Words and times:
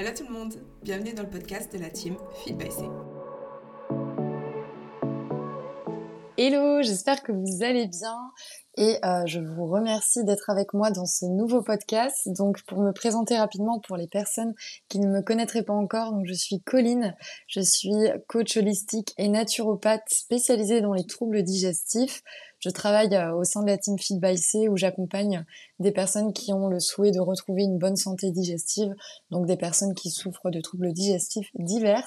Hello 0.00 0.12
tout 0.16 0.24
le 0.24 0.32
monde, 0.32 0.54
bienvenue 0.82 1.12
dans 1.12 1.24
le 1.24 1.28
podcast 1.28 1.70
de 1.74 1.78
la 1.78 1.90
team 1.90 2.16
Feed 2.42 2.56
by 2.56 2.70
C. 2.70 2.84
Hello, 6.38 6.80
j'espère 6.80 7.22
que 7.22 7.32
vous 7.32 7.62
allez 7.62 7.86
bien 7.86 8.16
et 8.76 8.98
euh, 9.04 9.26
je 9.26 9.40
vous 9.40 9.66
remercie 9.66 10.24
d'être 10.24 10.48
avec 10.50 10.74
moi 10.74 10.90
dans 10.90 11.06
ce 11.06 11.26
nouveau 11.26 11.62
podcast. 11.62 12.28
Donc 12.28 12.62
pour 12.62 12.80
me 12.80 12.92
présenter 12.92 13.36
rapidement 13.36 13.80
pour 13.80 13.96
les 13.96 14.06
personnes 14.06 14.54
qui 14.88 15.00
ne 15.00 15.08
me 15.08 15.22
connaîtraient 15.22 15.64
pas 15.64 15.72
encore, 15.72 16.12
donc 16.12 16.26
je 16.26 16.34
suis 16.34 16.60
Colline, 16.60 17.16
je 17.46 17.60
suis 17.60 17.94
coach 18.28 18.56
holistique 18.56 19.12
et 19.18 19.28
naturopathe 19.28 20.08
spécialisée 20.08 20.80
dans 20.80 20.92
les 20.92 21.06
troubles 21.06 21.42
digestifs. 21.42 22.22
Je 22.60 22.68
travaille 22.68 23.14
euh, 23.14 23.34
au 23.34 23.42
sein 23.42 23.62
de 23.62 23.68
la 23.68 23.78
team 23.78 23.98
Feed 23.98 24.20
by 24.20 24.36
C 24.36 24.68
où 24.68 24.76
j'accompagne 24.76 25.44
des 25.78 25.92
personnes 25.92 26.34
qui 26.34 26.52
ont 26.52 26.68
le 26.68 26.78
souhait 26.78 27.10
de 27.10 27.20
retrouver 27.20 27.62
une 27.62 27.78
bonne 27.78 27.96
santé 27.96 28.30
digestive, 28.30 28.94
donc 29.30 29.46
des 29.46 29.56
personnes 29.56 29.94
qui 29.94 30.10
souffrent 30.10 30.50
de 30.50 30.60
troubles 30.60 30.92
digestifs 30.92 31.48
divers. 31.54 32.06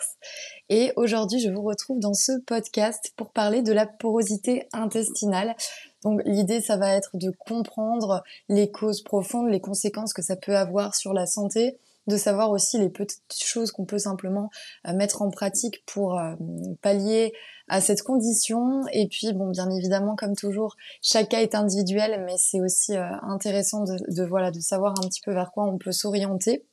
Et 0.70 0.94
aujourd'hui, 0.95 1.40
je 1.40 1.50
vous 1.50 1.64
retrouve 1.64 2.00
dans 2.00 2.14
ce 2.14 2.34
podcast 2.45 3.14
pour 3.18 3.32
parler 3.32 3.64
de 3.64 3.73
la 3.73 3.88
porosité 3.88 4.68
intestinale. 4.73 5.56
Donc 6.04 6.22
l'idée, 6.26 6.62
ça 6.62 6.78
va 6.78 6.94
être 6.94 7.18
de 7.18 7.32
comprendre 7.32 8.24
les 8.50 8.72
causes 8.72 9.02
profondes, 9.02 9.50
les 9.50 9.62
conséquences 9.62 10.14
que 10.14 10.22
ça 10.22 10.36
peut 10.36 10.56
avoir 10.56 10.96
sur 10.96 11.14
la 11.14 11.26
santé, 11.26 11.78
de 12.08 12.18
savoir 12.18 12.52
aussi 12.52 12.78
les 12.78 12.90
petites 12.90 13.22
choses 13.44 13.72
qu'on 13.72 13.86
peut 13.86 14.00
simplement 14.00 14.50
euh, 14.88 14.94
mettre 14.94 15.22
en 15.22 15.30
pratique 15.30 15.84
pour 15.86 16.20
euh, 16.20 16.36
pallier 16.82 17.34
à 17.70 17.80
cette 17.82 18.02
condition. 18.02 18.86
Et 18.92 19.08
puis, 19.08 19.32
bon, 19.34 19.50
bien 19.50 19.70
évidemment, 19.70 20.16
comme 20.16 20.36
toujours, 20.36 20.76
chaque 21.02 21.30
cas 21.30 21.42
est 21.42 21.56
individuel, 21.56 22.24
mais 22.26 22.36
c'est 22.38 22.60
aussi 22.60 22.96
euh, 22.96 23.06
intéressant 23.22 23.84
de, 23.86 23.96
de, 24.10 24.24
voilà, 24.24 24.52
de 24.52 24.60
savoir 24.60 24.94
un 25.00 25.08
petit 25.08 25.22
peu 25.22 25.34
vers 25.34 25.52
quoi 25.52 25.64
on 25.66 25.78
peut 25.78 25.92
s'orienter. 25.92 26.66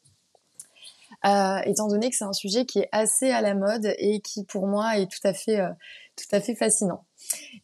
Étant 1.23 1.87
donné 1.87 2.09
que 2.09 2.17
c'est 2.17 2.25
un 2.25 2.33
sujet 2.33 2.65
qui 2.65 2.79
est 2.79 2.89
assez 2.93 3.31
à 3.31 3.43
la 3.43 3.55
mode 3.55 3.93
et 3.99 4.21
qui 4.21 4.43
pour 4.45 4.67
moi 4.67 4.97
est 4.97 5.07
tout 5.07 5.21
à 5.25 5.35
fait, 5.35 5.61
tout 6.21 6.37
à 6.37 6.41
fait 6.41 6.55
fascinant. 6.55 7.05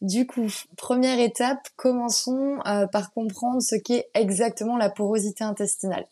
Du 0.00 0.26
coup, 0.26 0.48
première 0.76 1.18
étape, 1.18 1.68
commençons 1.76 2.58
euh, 2.66 2.86
par 2.86 3.12
comprendre 3.12 3.60
ce 3.62 3.74
qu'est 3.74 4.08
exactement 4.14 4.76
la 4.76 4.90
porosité 4.90 5.44
intestinale. 5.44 6.06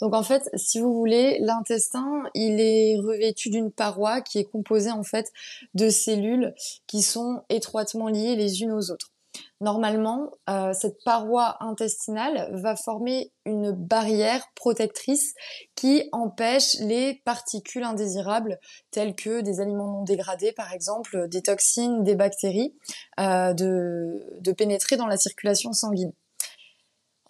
Donc 0.00 0.14
en 0.14 0.22
fait, 0.22 0.48
si 0.54 0.80
vous 0.80 0.92
voulez, 0.92 1.38
l'intestin, 1.40 2.24
il 2.34 2.60
est 2.60 2.96
revêtu 2.98 3.50
d'une 3.50 3.70
paroi 3.70 4.20
qui 4.20 4.38
est 4.38 4.44
composée 4.44 4.90
en 4.90 5.04
fait 5.04 5.32
de 5.74 5.88
cellules 5.88 6.54
qui 6.86 7.02
sont 7.02 7.42
étroitement 7.48 8.08
liées 8.08 8.36
les 8.36 8.62
unes 8.62 8.72
aux 8.72 8.90
autres. 8.90 9.12
Normalement, 9.60 10.30
euh, 10.48 10.72
cette 10.72 11.02
paroi 11.04 11.56
intestinale 11.60 12.48
va 12.52 12.76
former 12.76 13.32
une 13.44 13.72
barrière 13.72 14.46
protectrice 14.54 15.34
qui 15.74 16.08
empêche 16.12 16.74
les 16.80 17.20
particules 17.24 17.82
indésirables 17.82 18.58
telles 18.90 19.14
que 19.14 19.40
des 19.40 19.60
aliments 19.60 19.98
non 19.98 20.04
dégradés, 20.04 20.52
par 20.52 20.72
exemple, 20.72 21.28
des 21.28 21.42
toxines, 21.42 22.04
des 22.04 22.14
bactéries, 22.14 22.74
euh, 23.20 23.52
de 23.54 24.52
pénétrer 24.52 24.96
dans 24.96 25.06
la 25.06 25.16
circulation 25.16 25.72
sanguine. 25.72 26.12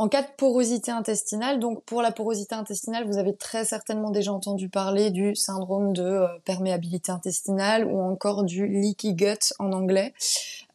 En 0.00 0.08
cas 0.08 0.22
de 0.22 0.28
porosité 0.36 0.92
intestinale, 0.92 1.58
donc 1.58 1.82
pour 1.82 2.02
la 2.02 2.12
porosité 2.12 2.54
intestinale, 2.54 3.04
vous 3.04 3.18
avez 3.18 3.34
très 3.34 3.64
certainement 3.64 4.10
déjà 4.10 4.32
entendu 4.32 4.68
parler 4.68 5.10
du 5.10 5.34
syndrome 5.34 5.92
de 5.92 6.04
euh, 6.04 6.28
perméabilité 6.44 7.10
intestinale 7.10 7.84
ou 7.84 8.00
encore 8.00 8.44
du 8.44 8.68
leaky 8.68 9.14
gut 9.14 9.52
en 9.58 9.72
anglais. 9.72 10.14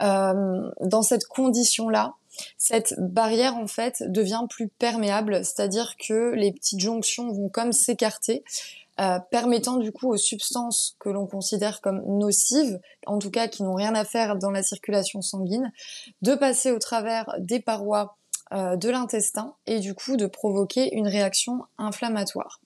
Euh, 0.02 0.70
dans 0.82 1.04
cette 1.04 1.26
condition-là, 1.26 2.16
cette 2.58 2.96
barrière 2.98 3.56
en 3.56 3.68
fait 3.68 4.04
devient 4.12 4.46
plus 4.50 4.68
perméable, 4.68 5.46
c'est-à-dire 5.46 5.96
que 5.98 6.34
les 6.34 6.52
petites 6.52 6.82
jonctions 6.82 7.32
vont 7.32 7.48
comme 7.48 7.72
s'écarter. 7.72 8.44
Euh, 9.00 9.18
permettant 9.32 9.78
du 9.78 9.92
coup 9.92 10.14
aux 10.14 10.18
substances 10.18 10.96
que 11.00 11.10
l'on 11.10 11.26
considère 11.26 11.82
comme 11.82 12.04
nocives, 12.06 12.80
en 13.08 13.18
tout 13.18 13.32
cas 13.32 13.48
qui 13.48 13.64
n'ont 13.64 13.74
rien 13.74 13.96
à 13.96 14.04
faire 14.04 14.36
dans 14.36 14.52
la 14.52 14.62
circulation 14.62 15.24
sanguine, 15.24 15.72
de 16.22 16.36
passer 16.36 16.72
au 16.72 16.78
travers 16.78 17.34
des 17.40 17.60
parois 17.60 18.18
de 18.52 18.90
l'intestin 18.90 19.56
et 19.66 19.80
du 19.80 19.96
coup 19.96 20.16
de 20.16 20.28
provoquer 20.28 20.94
une 20.96 21.08
réaction 21.08 21.66
inflammatoire. 21.78 22.60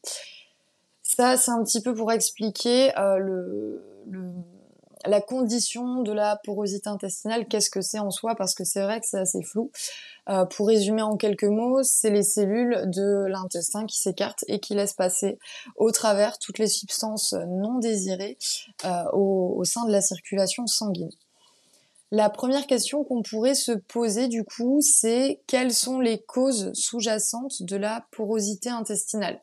Ça, 1.08 1.38
c'est 1.38 1.52
un 1.52 1.64
petit 1.64 1.82
peu 1.82 1.96
pour 1.96 2.12
expliquer 2.12 2.96
euh, 3.00 3.18
le, 3.18 3.82
la 5.06 5.22
condition 5.22 6.02
de 6.02 6.12
la 6.12 6.36
porosité 6.44 6.90
intestinale, 6.90 7.48
qu'est-ce 7.48 7.70
que 7.70 7.80
c'est 7.80 8.00
en 8.00 8.12
soi, 8.12 8.36
parce 8.36 8.54
que 8.54 8.66
c'est 8.66 8.82
vrai 8.82 9.00
que 9.00 9.08
c'est 9.08 9.18
assez 9.20 9.42
flou. 9.42 9.72
Euh, 10.28 10.44
pour 10.44 10.68
résumer 10.68 11.02
en 11.02 11.16
quelques 11.16 11.46
mots, 11.46 11.82
c'est 11.82 12.10
les 12.10 12.24
cellules 12.24 12.84
de 12.88 13.26
l'intestin 13.30 13.86
qui 13.86 13.98
s'écartent 13.98 14.44
et 14.50 14.60
qui 14.60 14.74
laissent 14.74 14.96
passer 14.96 15.40
au 15.78 15.92
travers 15.92 16.40
toutes 16.40 16.60
les 16.60 16.68
substances 16.68 17.34
non 17.34 17.80
désirées 17.80 18.38
au 19.14 19.64
sein 19.64 19.86
de 19.86 19.94
la 19.94 20.02
circulation 20.02 20.68
sanguine. 20.68 21.10
La 22.12 22.30
première 22.30 22.68
question 22.68 23.04
qu'on 23.04 23.22
pourrait 23.22 23.56
se 23.56 23.74
poser 23.74 24.30
du 24.30 24.46
coup, 24.46 24.80
c'est 24.82 25.42
quelles 25.46 25.74
sont 25.74 26.00
les 26.00 26.22
causes 26.22 26.72
sous-jacentes 26.74 27.64
de 27.64 27.76
la 27.76 28.06
porosité 28.12 28.70
intestinale? 28.70 29.42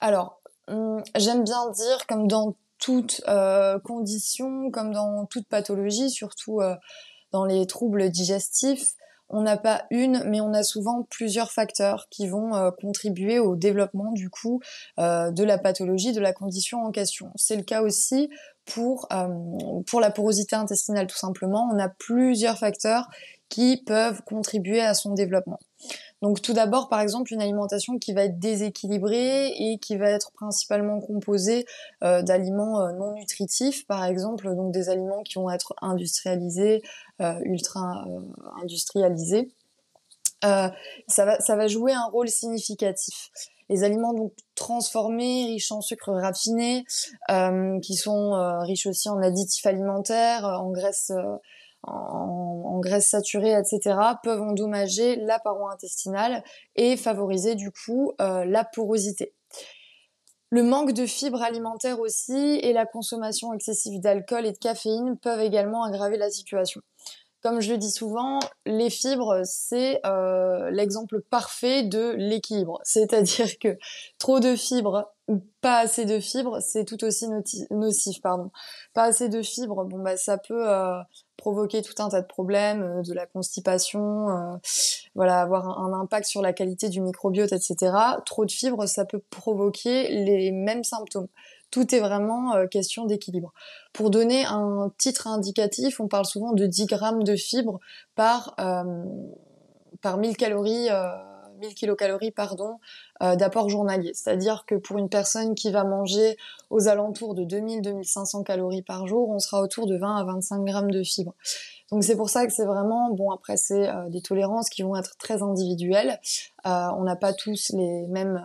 Alors, 0.00 0.40
hum, 0.68 1.02
j'aime 1.14 1.42
bien 1.42 1.70
dire, 1.70 2.06
comme 2.06 2.28
dans 2.28 2.54
toute 2.78 3.22
euh, 3.28 3.78
condition, 3.78 4.70
comme 4.70 4.92
dans 4.92 5.24
toute 5.26 5.48
pathologie, 5.48 6.10
surtout 6.10 6.60
euh, 6.60 6.74
dans 7.32 7.46
les 7.46 7.66
troubles 7.66 8.10
digestifs, 8.10 8.92
on 9.28 9.40
n'a 9.40 9.56
pas 9.56 9.86
une, 9.90 10.22
mais 10.26 10.40
on 10.40 10.52
a 10.52 10.62
souvent 10.62 11.02
plusieurs 11.10 11.50
facteurs 11.50 12.08
qui 12.10 12.28
vont 12.28 12.54
euh, 12.54 12.70
contribuer 12.70 13.38
au 13.38 13.56
développement 13.56 14.12
du 14.12 14.28
coup 14.30 14.60
de 14.98 15.42
la 15.42 15.58
pathologie, 15.58 16.12
de 16.12 16.20
la 16.20 16.34
condition 16.34 16.84
en 16.84 16.92
question. 16.92 17.32
C'est 17.36 17.56
le 17.56 17.62
cas 17.62 17.80
aussi 17.80 18.28
pour, 18.66 19.06
euh, 19.12 19.28
pour 19.86 20.00
la 20.00 20.10
porosité 20.10 20.56
intestinale 20.56 21.06
tout 21.06 21.16
simplement. 21.16 21.68
On 21.72 21.78
a 21.78 21.88
plusieurs 21.88 22.58
facteurs 22.58 23.08
qui 23.48 23.82
peuvent 23.86 24.22
contribuer 24.24 24.80
à 24.80 24.94
son 24.94 25.14
développement. 25.14 25.60
Donc 26.20 26.42
tout 26.42 26.52
d'abord, 26.52 26.88
par 26.88 27.00
exemple, 27.00 27.32
une 27.32 27.40
alimentation 27.40 27.98
qui 27.98 28.12
va 28.12 28.24
être 28.24 28.40
déséquilibrée 28.40 29.48
et 29.48 29.78
qui 29.78 29.96
va 29.96 30.10
être 30.10 30.32
principalement 30.32 31.00
composée 31.00 31.64
euh, 32.02 32.22
d'aliments 32.22 32.80
euh, 32.80 32.92
non 32.92 33.12
nutritifs, 33.12 33.86
par 33.86 34.04
exemple, 34.04 34.52
donc 34.56 34.72
des 34.72 34.88
aliments 34.88 35.22
qui 35.22 35.34
vont 35.34 35.50
être 35.50 35.74
industrialisés, 35.80 36.82
ultra 37.44 38.04
industrialisés. 38.62 39.48
ça, 40.42 40.72
va, 41.18 41.38
ça 41.40 41.56
va 41.56 41.68
jouer 41.68 41.92
un 41.92 42.06
rôle 42.06 42.28
significatif 42.28 43.30
les 43.68 43.84
aliments 43.84 44.12
donc 44.12 44.32
transformés, 44.54 45.46
riches 45.46 45.72
en 45.72 45.80
sucre 45.80 46.12
raffiné, 46.12 46.84
euh, 47.30 47.78
qui 47.80 47.94
sont 47.94 48.34
euh, 48.34 48.60
riches 48.60 48.86
aussi 48.86 49.08
en 49.08 49.20
additifs 49.20 49.66
alimentaires, 49.66 50.46
euh, 50.46 50.56
en 50.56 50.70
graisses 50.70 51.12
en, 51.82 52.80
graisse 52.80 53.10
saturée, 53.10 53.52
etc., 53.52 53.96
peuvent 54.22 54.42
endommager 54.42 55.16
la 55.16 55.38
paroi 55.38 55.72
intestinale 55.72 56.42
et 56.74 56.96
favoriser 56.96 57.54
du 57.54 57.70
coup 57.70 58.12
la 58.18 58.64
porosité. 58.64 59.34
Le 60.50 60.62
manque 60.64 60.92
de 60.92 61.06
fibres 61.06 61.42
alimentaires 61.42 62.00
aussi 62.00 62.58
et 62.62 62.72
la 62.72 62.86
consommation 62.86 63.52
excessive 63.52 64.00
d'alcool 64.00 64.46
et 64.46 64.52
de 64.52 64.58
caféine 64.58 65.16
peuvent 65.16 65.40
également 65.40 65.84
aggraver 65.84 66.16
la 66.16 66.30
situation. 66.30 66.80
Comme 67.46 67.60
je 67.60 67.70
le 67.70 67.78
dis 67.78 67.92
souvent, 67.92 68.40
les 68.64 68.90
fibres, 68.90 69.42
c'est 69.44 70.00
euh, 70.04 70.68
l'exemple 70.72 71.20
parfait 71.20 71.84
de 71.84 72.16
l'équilibre. 72.18 72.80
C'est-à-dire 72.82 73.60
que 73.60 73.78
trop 74.18 74.40
de 74.40 74.56
fibres 74.56 75.12
ou 75.28 75.40
pas 75.60 75.78
assez 75.78 76.06
de 76.06 76.18
fibres, 76.18 76.58
c'est 76.60 76.84
tout 76.84 77.04
aussi 77.04 77.28
nocif. 77.70 78.20
Pardon. 78.20 78.50
Pas 78.94 79.04
assez 79.04 79.28
de 79.28 79.42
fibres, 79.42 79.84
bon 79.84 80.00
bah 80.00 80.16
ça 80.16 80.38
peut 80.38 80.68
euh, 80.68 80.98
provoquer 81.36 81.82
tout 81.82 81.94
un 82.02 82.08
tas 82.08 82.20
de 82.20 82.26
problèmes, 82.26 82.82
euh, 82.82 83.02
de 83.02 83.14
la 83.14 83.26
constipation, 83.26 84.58
voilà, 85.14 85.40
avoir 85.40 85.68
un, 85.68 85.92
impact 86.00 86.26
sur 86.26 86.42
la 86.42 86.52
qualité 86.52 86.88
du 86.88 87.00
microbiote, 87.00 87.52
etc. 87.52 87.92
Trop 88.24 88.44
de 88.44 88.50
fibres, 88.50 88.86
ça 88.86 89.04
peut 89.04 89.22
provoquer 89.30 90.08
les 90.08 90.50
mêmes 90.50 90.82
symptômes. 90.82 91.28
Tout 91.76 91.94
est 91.94 92.00
vraiment 92.00 92.54
euh, 92.54 92.66
question 92.66 93.04
d'équilibre. 93.04 93.52
Pour 93.92 94.08
donner 94.08 94.46
un 94.46 94.90
titre 94.96 95.26
indicatif, 95.26 96.00
on 96.00 96.08
parle 96.08 96.24
souvent 96.24 96.52
de 96.52 96.64
10 96.64 96.86
grammes 96.86 97.22
de 97.22 97.36
fibres 97.36 97.80
par, 98.14 98.54
euh, 98.58 99.04
par 100.00 100.16
1000 100.16 100.38
calories. 100.38 100.88
1000 100.88 100.90
euh, 100.90 101.74
kilocalories 101.76 102.30
pardon 102.30 102.78
d'apport 103.20 103.68
journalier. 103.68 104.12
C'est-à-dire 104.14 104.64
que 104.66 104.74
pour 104.74 104.96
une 104.96 105.10
personne 105.10 105.54
qui 105.54 105.70
va 105.70 105.84
manger 105.84 106.38
aux 106.70 106.88
alentours 106.88 107.34
de 107.34 107.44
2000-2500 107.44 108.42
calories 108.42 108.80
par 108.80 109.06
jour, 109.06 109.28
on 109.28 109.38
sera 109.38 109.60
autour 109.60 109.86
de 109.86 109.98
20 109.98 110.16
à 110.16 110.24
25 110.24 110.64
grammes 110.64 110.90
de 110.90 111.02
fibres. 111.02 111.34
Donc 111.90 112.04
c'est 112.04 112.16
pour 112.16 112.30
ça 112.30 112.46
que 112.46 112.54
c'est 112.54 112.64
vraiment 112.64 113.10
bon. 113.10 113.30
Après 113.32 113.58
c'est 113.58 113.86
des 114.08 114.22
tolérances 114.22 114.70
qui 114.70 114.82
vont 114.82 114.96
être 114.96 115.18
très 115.18 115.42
individuelles. 115.42 116.20
on 116.64 117.02
n'a 117.02 117.16
pas 117.16 117.34
tous 117.34 117.70
les 117.74 118.06
mêmes 118.08 118.42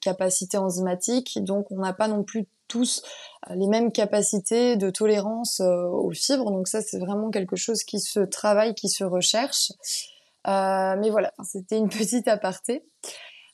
capacités 0.00 0.58
enzymatiques, 0.58 1.42
donc 1.42 1.72
on 1.72 1.78
n'a 1.78 1.92
pas 1.92 2.06
non 2.06 2.22
plus 2.22 2.46
tous 2.68 3.02
euh, 3.50 3.54
les 3.54 3.66
mêmes 3.66 3.92
capacités 3.92 4.76
de 4.76 4.90
tolérance 4.90 5.60
euh, 5.60 5.88
aux 5.88 6.12
fibres. 6.12 6.50
Donc 6.50 6.68
ça, 6.68 6.80
c'est 6.80 6.98
vraiment 6.98 7.30
quelque 7.30 7.56
chose 7.56 7.82
qui 7.82 8.00
se 8.00 8.20
travaille, 8.20 8.74
qui 8.74 8.88
se 8.88 9.04
recherche. 9.04 9.72
Euh, 10.46 10.94
mais 10.98 11.10
voilà, 11.10 11.32
c'était 11.44 11.78
une 11.78 11.88
petite 11.88 12.28
aparté. 12.28 12.84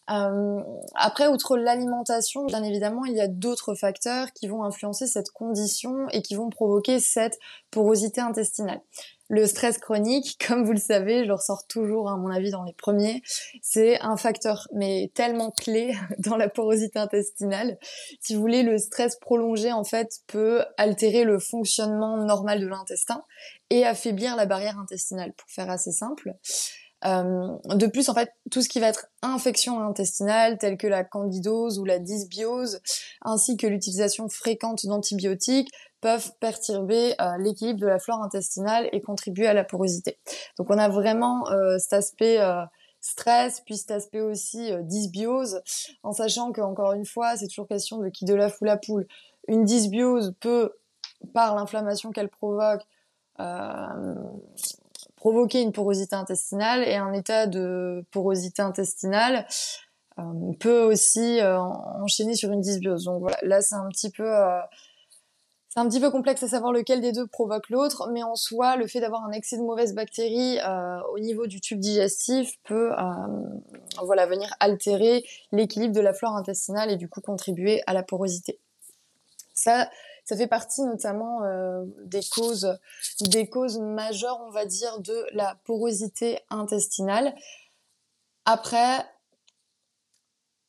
Après, 0.07 1.29
outre 1.29 1.57
l'alimentation, 1.57 2.45
bien 2.45 2.63
évidemment, 2.63 3.07
il 3.07 3.15
y 3.15 3.23
a 3.23 3.29
d'autres 3.29 3.75
facteurs 3.75 4.33
qui 4.35 4.49
vont 4.49 4.63
influencer 4.63 5.07
cette 5.07 5.31
condition 5.31 6.07
et 6.11 6.21
qui 6.21 6.35
vont 6.35 6.51
provoquer 6.51 7.01
cette 7.01 7.39
porosité 7.71 8.21
intestinale. 8.21 8.83
Le 9.29 9.47
stress 9.47 9.79
chronique, 9.79 10.37
comme 10.47 10.65
vous 10.65 10.73
le 10.73 10.79
savez, 10.79 11.25
je 11.25 11.29
le 11.29 11.35
ressors 11.35 11.67
toujours 11.67 12.11
à 12.11 12.17
mon 12.17 12.31
avis 12.31 12.51
dans 12.51 12.65
les 12.65 12.73
premiers, 12.73 13.23
c'est 13.63 13.99
un 14.01 14.17
facteur 14.17 14.69
mais 14.73 15.11
tellement 15.15 15.51
clé 15.51 15.95
dans 16.19 16.37
la 16.37 16.49
porosité 16.49 16.99
intestinale. 16.99 17.79
Si 18.21 18.35
vous 18.35 18.41
voulez, 18.41 18.63
le 18.63 18.79
stress 18.79 19.17
prolongé 19.17 19.73
en 19.73 19.85
fait 19.85 20.09
peut 20.27 20.65
altérer 20.77 21.25
le 21.25 21.39
fonctionnement 21.39 22.19
normal 22.19 22.61
de 22.61 22.67
l'intestin 22.67 23.25
et 23.71 23.85
affaiblir 23.85 24.37
la 24.37 24.47
barrière 24.47 24.79
intestinale, 24.79 25.33
pour 25.33 25.49
faire 25.49 25.71
assez 25.71 25.91
simple. 25.91 26.35
Euh, 27.07 27.59
de 27.67 27.87
plus, 27.87 28.09
en 28.09 28.15
fait, 28.15 28.31
tout 28.51 28.63
ce 28.63 28.69
qui 28.69 28.81
va 28.81 28.89
être 28.89 29.07
infection 29.23 29.81
intestinale, 29.81 30.59
telle 30.59 30.77
que 30.77 30.87
la 30.87 31.05
candidose 31.05 31.79
ou 31.79 31.85
la 31.85 31.99
dysbiose, 31.99 32.81
ainsi 33.23 33.57
que 33.57 33.67
l'utilisation 33.67 34.29
fréquente 34.29 34.87
d'antibiotiques, 34.87 35.71
peuvent 36.01 36.33
perturber 36.41 37.15
euh, 37.21 37.37
l'équilibre 37.39 37.81
de 37.81 37.87
la 37.87 37.99
flore 37.99 38.23
intestinale 38.23 38.89
et 38.93 39.01
contribuer 39.01 39.47
à 39.47 39.55
la 39.55 39.65
porosité. 39.65 40.19
Donc 40.59 40.69
on 40.71 40.79
a 40.79 40.89
vraiment 40.89 41.49
euh, 41.51 41.79
cet 41.79 41.95
aspect 41.95 42.39
stress, 43.01 43.61
puis 43.61 43.77
cet 43.77 43.91
aspect 43.91 44.21
aussi 44.21 44.71
dysbiose, 44.83 45.61
en 46.03 46.13
sachant 46.13 46.53
que 46.53 46.63
encore 46.63 46.93
une 46.93 47.05
fois, 47.05 47.37
c'est 47.37 47.49
toujours 47.49 47.69
question 47.69 47.99
de 47.99 48.09
qui 48.09 48.25
de 48.25 48.35
la 48.35 48.49
ou 48.49 48.65
la 48.65 48.79
poule. 48.79 49.07
Une 49.47 49.65
dysbiose 49.65 50.35
peut, 50.41 50.73
par 51.35 51.55
l'inflammation 51.55 52.13
qu'elle 52.13 52.31
provoque, 52.31 52.83
provoquer 55.25 55.63
une 55.63 55.73
porosité 55.73 56.15
intestinale 56.15 56.87
et 56.87 56.97
un 56.97 57.15
état 57.15 57.47
de 57.47 58.05
porosité 58.11 58.61
intestinale 58.61 59.47
euh, 60.19 60.23
peut 60.61 60.83
aussi 60.83 61.41
euh, 61.41 61.59
enchaîner 61.59 62.35
sur 62.35 62.53
une 62.53 62.61
dysbiose. 62.61 63.05
Donc 63.05 63.21
voilà, 63.21 63.39
là 63.41 63.63
c'est 63.63 63.75
un 63.75 63.89
petit 63.89 64.11
peu 64.11 64.23
euh, 64.23 64.61
c'est 65.71 65.81
un 65.81 65.89
petit 65.89 65.99
peu 65.99 66.11
complexe 66.11 66.43
à 66.43 66.49
savoir 66.49 66.73
lequel 66.73 67.01
des 67.01 67.13
deux 67.13 67.27
provoque 67.27 67.71
l'autre, 67.71 68.11
mais 68.13 68.23
en 68.23 68.35
soi, 68.35 68.77
le 68.77 68.87
fait 68.87 69.01
d'avoir 69.01 69.25
un 69.25 69.33
excès 69.33 69.57
de 69.57 69.63
mauvaises 69.63 69.95
bactéries 69.95 70.59
au 71.13 71.19
niveau 71.19 71.49
du 71.49 71.61
tube 71.61 71.81
digestif 71.81 72.53
peut 72.63 72.93
voilà, 74.01 74.27
venir 74.27 74.55
altérer 74.61 75.25
l'équilibre 75.51 75.93
de 75.93 76.01
la 76.01 76.15
flore 76.15 76.37
intestinale 76.37 76.93
et 76.93 76.97
du 76.97 77.09
coup 77.09 77.21
contribuer 77.21 77.83
à 77.89 77.93
la 77.93 78.05
porosité. 78.05 78.61
Ça 80.25 80.37
fait 80.37 80.47
partie 80.47 80.83
notamment 80.83 81.43
euh, 81.43 81.85
des 82.05 82.23
causes, 82.23 82.79
des 83.21 83.49
causes 83.49 83.79
majeures, 83.79 84.41
on 84.47 84.51
va 84.51 84.65
dire, 84.65 85.01
de 85.01 85.27
la 85.33 85.57
porosité 85.65 86.41
intestinale. 86.51 87.35
Après, 88.47 89.07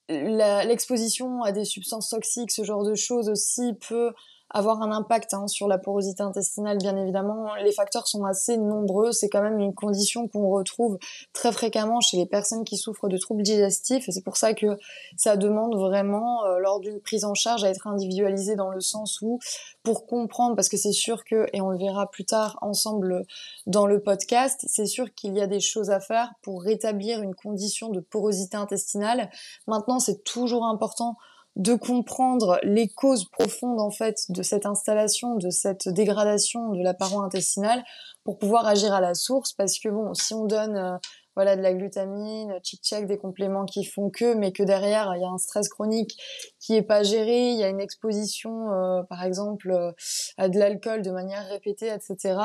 l'exposition 0.10 1.42
à 1.44 1.52
des 1.52 1.66
substances 1.66 2.10
toxiques, 2.10 2.52
ce 2.52 2.63
genre 2.63 2.84
de 2.84 2.96
choses 2.96 3.30
aussi 3.30 3.74
peut 3.88 4.13
avoir 4.56 4.81
un 4.81 4.92
impact 4.94 5.34
hein, 5.34 5.48
sur 5.48 5.68
la 5.68 5.78
porosité 5.78 6.24
intestinale, 6.24 6.78
bien 6.78 6.96
évidemment. 6.96 7.54
Les 7.62 7.74
facteurs 7.74 8.07
sont 8.07 8.24
assez 8.24 8.57
nombreux. 8.57 9.12
C'est 9.12 9.28
quand 9.28 9.42
même 9.42 9.60
une 9.60 9.74
condition 9.74 10.30
qu'on 10.30 10.50
retrouve 10.50 10.98
très 11.34 11.52
fréquemment 11.52 12.00
chez 12.00 12.16
les 12.16 12.25
personnes 12.25 12.63
qui 12.63 12.78
souffrent 12.78 13.10
de 13.10 13.18
troubles 13.18 13.44
digestifs. 13.44 14.07
Et 14.07 14.13
c'est 14.13 14.24
pour 14.24 14.38
ça 14.38 14.54
que 14.54 14.78
ça 15.18 15.36
demande 15.36 15.75
vraiment, 15.75 16.46
euh, 16.46 16.60
lors 16.60 16.80
d'une 16.80 17.02
prise 17.02 17.25
en 17.25 17.34
charge, 17.34 17.66
à 17.66 17.69
être 17.69 17.86
individualisé 17.86 18.56
dans 18.56 18.69
le 18.69 18.80
sens 18.80 19.19
où, 19.22 19.40
pour 19.84 20.06
comprendre, 20.06 20.56
parce 20.56 20.69
que 20.69 20.78
c'est 20.78 20.94
sûr 20.94 21.25
que, 21.25 21.48
et 21.51 21.60
on 21.60 21.69
le 21.69 21.78
verra 21.78 22.10
plus 22.10 22.24
tard 22.24 22.58
ensemble 22.62 23.25
dans 23.68 23.88
le 23.88 24.01
podcast, 24.01 24.66
c'est 24.69 24.86
sûr 24.86 25.13
qu'il 25.13 25.36
y 25.36 25.42
a 25.42 25.48
des 25.48 25.60
choses 25.60 25.90
à 25.90 26.00
faire 26.00 26.31
pour 26.42 26.63
rétablir 26.63 27.22
une 27.22 27.36
condition 27.36 27.90
de 27.90 28.00
porosité 28.00 28.56
intestinale. 28.56 29.30
Maintenant, 29.68 30.00
c'est 30.00 30.24
toujours 30.24 30.66
important 30.66 31.18
de 31.56 31.74
comprendre 31.74 32.60
les 32.63 32.90
causes 32.90 33.30
profondes 33.30 33.80
en 33.80 33.92
fait 33.92 34.25
de 34.30 34.44
cette 34.44 34.66
installation, 34.66 35.36
de 35.36 35.50
cette 35.50 35.88
dégradation 35.88 36.72
de 36.72 36.84
la 36.84 36.94
paroi 36.94 37.24
intestinale 37.24 37.84
pour 38.24 38.38
pouvoir 38.38 38.68
agir 38.68 38.94
à 38.94 39.02
la 39.02 39.13
source. 39.13 39.54
Parce 39.54 39.80
que 39.80 39.90
bon, 39.90 40.13
si 40.13 40.34
on 40.34 40.46
donne 40.46 40.75
euh, 40.75 40.98
voilà 41.36 41.56
de 41.56 41.62
la 41.62 41.74
glutamine, 41.74 42.60
tchic 42.62 43.06
des 43.06 43.18
compléments 43.18 43.66
qui 43.66 43.86
font 43.86 44.10
que 44.10 44.34
mais 44.34 44.52
que 44.52 44.63
derrière 44.63 45.13
il 45.16 45.22
y 45.22 45.25
a 45.25 45.30
un 45.30 45.38
stress 45.38 45.69
chronique 45.69 46.18
qui 46.60 46.75
est 46.75 46.81
pas 46.81 47.04
géré, 47.04 47.52
il 47.52 47.58
y 47.58 47.63
a 47.63 47.69
une 47.69 47.81
exposition 47.81 48.72
euh, 48.72 49.04
par 49.04 49.24
exemple 49.24 49.72
euh, 49.72 49.92
à 50.38 50.50
de 50.50 50.60
l'alcool 50.60 51.01
de 51.01 51.12
manière 51.12 51.48
répétée, 51.48 51.90
etc 51.90 52.38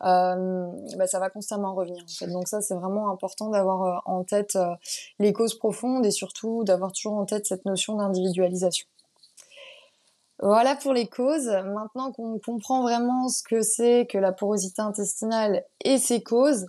bah, 0.00 1.06
ça 1.06 1.18
va 1.18 1.30
constamment 1.30 1.74
revenir. 1.74 2.04
Donc 2.28 2.48
ça, 2.48 2.60
c'est 2.60 2.74
vraiment 2.74 3.10
important 3.10 3.50
d'avoir 3.50 3.82
euh, 3.82 3.98
en 4.06 4.24
tête 4.24 4.56
euh, 4.56 4.74
les 5.18 5.32
causes 5.32 5.54
profondes 5.54 6.06
et 6.06 6.10
surtout 6.10 6.64
d'avoir 6.64 6.92
toujours 6.92 7.14
en 7.14 7.26
tête 7.26 7.46
cette 7.46 7.64
notion 7.64 7.96
d'individualisation. 7.96 8.86
Voilà 10.42 10.74
pour 10.74 10.94
les 10.94 11.06
causes. 11.06 11.48
Maintenant 11.48 12.12
qu'on 12.12 12.38
comprend 12.38 12.82
vraiment 12.82 13.28
ce 13.28 13.42
que 13.42 13.60
c'est 13.60 14.06
que 14.06 14.16
la 14.16 14.32
porosité 14.32 14.80
intestinale 14.80 15.64
et 15.84 15.98
ses 15.98 16.22
causes, 16.22 16.66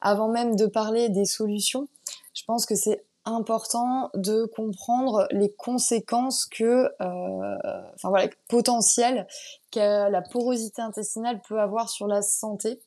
avant 0.00 0.28
même 0.28 0.56
de 0.56 0.66
parler 0.66 1.10
des 1.10 1.26
solutions, 1.26 1.86
je 2.32 2.44
pense 2.46 2.64
que 2.64 2.74
c'est 2.74 3.04
important 3.32 4.10
de 4.14 4.44
comprendre 4.44 5.26
les 5.30 5.50
conséquences 5.52 6.46
que, 6.46 6.64
euh, 7.00 7.88
enfin 7.94 8.08
voilà, 8.08 8.28
potentielles 8.48 9.26
que 9.70 10.10
la 10.10 10.22
porosité 10.22 10.82
intestinale 10.82 11.40
peut 11.48 11.60
avoir 11.60 11.88
sur 11.88 12.06
la 12.06 12.22
santé. 12.22 12.80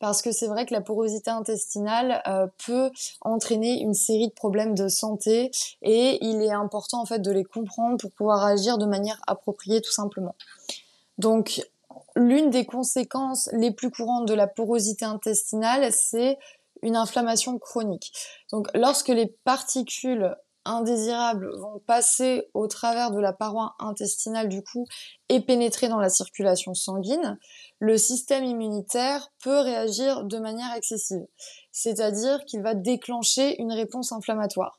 Parce 0.00 0.22
que 0.22 0.32
c'est 0.32 0.48
vrai 0.48 0.66
que 0.66 0.74
la 0.74 0.80
porosité 0.80 1.30
intestinale 1.30 2.20
euh, 2.26 2.46
peut 2.66 2.90
entraîner 3.22 3.80
une 3.80 3.94
série 3.94 4.28
de 4.28 4.34
problèmes 4.34 4.74
de 4.74 4.88
santé 4.88 5.50
et 5.82 6.18
il 6.22 6.42
est 6.42 6.52
important 6.52 7.00
en 7.00 7.06
fait 7.06 7.20
de 7.20 7.30
les 7.30 7.44
comprendre 7.44 7.96
pour 7.98 8.10
pouvoir 8.10 8.44
agir 8.44 8.76
de 8.76 8.86
manière 8.86 9.20
appropriée 9.26 9.80
tout 9.80 9.92
simplement. 9.92 10.34
Donc 11.16 11.62
l'une 12.16 12.50
des 12.50 12.66
conséquences 12.66 13.48
les 13.52 13.70
plus 13.70 13.90
courantes 13.90 14.26
de 14.26 14.34
la 14.34 14.46
porosité 14.46 15.04
intestinale, 15.04 15.92
c'est 15.92 16.38
une 16.82 16.96
inflammation 16.96 17.58
chronique. 17.58 18.12
Donc 18.54 18.68
lorsque 18.72 19.08
les 19.08 19.26
particules 19.42 20.32
indésirables 20.64 21.50
vont 21.58 21.80
passer 21.88 22.48
au 22.54 22.68
travers 22.68 23.10
de 23.10 23.18
la 23.18 23.32
paroi 23.32 23.74
intestinale 23.80 24.48
du 24.48 24.62
coup 24.62 24.86
et 25.28 25.40
pénétrer 25.40 25.88
dans 25.88 25.98
la 25.98 26.08
circulation 26.08 26.72
sanguine, 26.72 27.36
le 27.80 27.98
système 27.98 28.44
immunitaire 28.44 29.28
peut 29.42 29.58
réagir 29.58 30.22
de 30.22 30.38
manière 30.38 30.72
excessive, 30.76 31.26
c'est-à-dire 31.72 32.44
qu'il 32.44 32.62
va 32.62 32.74
déclencher 32.74 33.60
une 33.60 33.72
réponse 33.72 34.12
inflammatoire. 34.12 34.78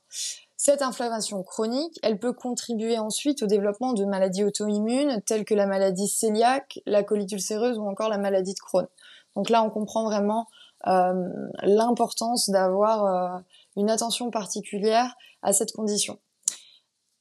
Cette 0.55 0.81
inflammation 0.81 1.43
chronique, 1.43 1.99
elle 2.01 2.17
peut 2.17 2.31
contribuer 2.31 2.97
ensuite 2.97 3.43
au 3.43 3.45
développement 3.45 3.91
de 3.91 4.05
maladies 4.05 4.45
auto-immunes 4.45 5.21
telles 5.25 5.43
que 5.43 5.53
la 5.53 5.65
maladie 5.65 6.09
cœliaque, 6.17 6.79
la 6.85 7.03
colite 7.03 7.33
ulcéreuse 7.33 7.77
ou 7.77 7.85
encore 7.85 8.07
la 8.07 8.19
maladie 8.19 8.53
de 8.53 8.59
Crohn. 8.59 8.87
Donc 9.35 9.49
là, 9.49 9.61
on 9.63 9.69
comprend 9.69 10.05
vraiment 10.05 10.47
euh, 10.87 11.29
l'importance 11.63 12.49
d'avoir 12.49 13.05
euh, 13.05 13.39
une 13.75 13.89
attention 13.89 14.29
particulière 14.29 15.15
à 15.41 15.53
cette 15.53 15.71
condition. 15.71 16.19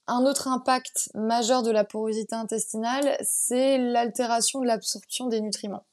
Un 0.06 0.26
autre 0.26 0.48
impact 0.48 1.08
majeur 1.14 1.62
de 1.62 1.70
la 1.70 1.84
porosité 1.84 2.34
intestinale, 2.34 3.16
c'est 3.22 3.78
l'altération 3.78 4.60
de 4.60 4.66
l'absorption 4.66 5.28
des 5.28 5.40
nutriments. 5.40 5.86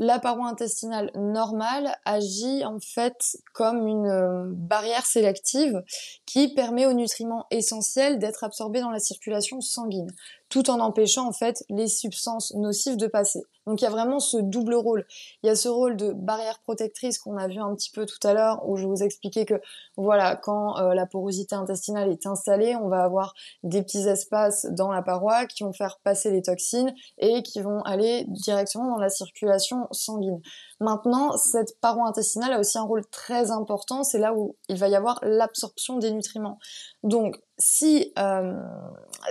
La 0.00 0.20
paroi 0.20 0.46
intestinale 0.46 1.10
normale 1.16 1.96
agit 2.04 2.64
en 2.64 2.78
fait 2.78 3.36
comme 3.52 3.88
une 3.88 4.06
euh, 4.06 4.44
barrière 4.46 5.04
sélective 5.04 5.82
qui 6.24 6.54
permet 6.54 6.86
aux 6.86 6.92
nutriments 6.92 7.46
essentiels 7.50 8.20
d'être 8.20 8.44
absorbés 8.44 8.80
dans 8.80 8.92
la 8.92 9.00
circulation 9.00 9.60
sanguine, 9.60 10.12
tout 10.48 10.70
en 10.70 10.80
empêchant 10.80 11.28
en 11.28 11.32
fait 11.32 11.64
les 11.68 11.88
substances 11.88 12.54
nocives 12.54 12.96
de 12.96 13.06
passer. 13.06 13.42
Donc 13.66 13.82
il 13.82 13.84
y 13.84 13.86
a 13.86 13.90
vraiment 13.90 14.18
ce 14.18 14.38
double 14.38 14.74
rôle. 14.74 15.06
Il 15.42 15.46
y 15.46 15.50
a 15.50 15.54
ce 15.54 15.68
rôle 15.68 15.96
de 15.96 16.12
barrière 16.12 16.58
protectrice 16.60 17.18
qu'on 17.18 17.36
a 17.36 17.48
vu 17.48 17.58
un 17.58 17.74
petit 17.74 17.90
peu 17.90 18.06
tout 18.06 18.26
à 18.26 18.32
l'heure, 18.32 18.66
où 18.66 18.76
je 18.76 18.86
vous 18.86 19.02
expliquais 19.02 19.44
que 19.44 19.60
voilà, 19.98 20.36
quand 20.36 20.78
euh, 20.78 20.94
la 20.94 21.04
porosité 21.04 21.54
intestinale 21.54 22.10
est 22.10 22.24
installée, 22.26 22.76
on 22.76 22.88
va 22.88 23.02
avoir 23.02 23.34
des 23.62 23.82
petits 23.82 24.08
espaces 24.08 24.66
dans 24.70 24.90
la 24.90 25.02
paroi 25.02 25.44
qui 25.44 25.64
vont 25.64 25.74
faire 25.74 25.98
passer 26.02 26.30
les 26.30 26.40
toxines 26.40 26.94
et 27.18 27.42
qui 27.42 27.60
vont 27.60 27.82
aller 27.82 28.24
directement 28.28 28.88
dans 28.88 28.98
la 28.98 29.10
circulation 29.10 29.86
sanguine. 29.90 30.40
Maintenant, 30.80 31.36
cette 31.36 31.80
paroi 31.80 32.06
intestinale 32.06 32.52
a 32.52 32.60
aussi 32.60 32.78
un 32.78 32.82
rôle 32.82 33.04
très 33.06 33.50
important, 33.50 34.04
c'est 34.04 34.18
là 34.18 34.32
où 34.34 34.56
il 34.68 34.76
va 34.76 34.88
y 34.88 34.94
avoir 34.94 35.18
l'absorption 35.22 35.98
des 35.98 36.12
nutriments. 36.12 36.58
Donc 37.02 37.40
si 37.58 38.12
euh, 38.18 38.54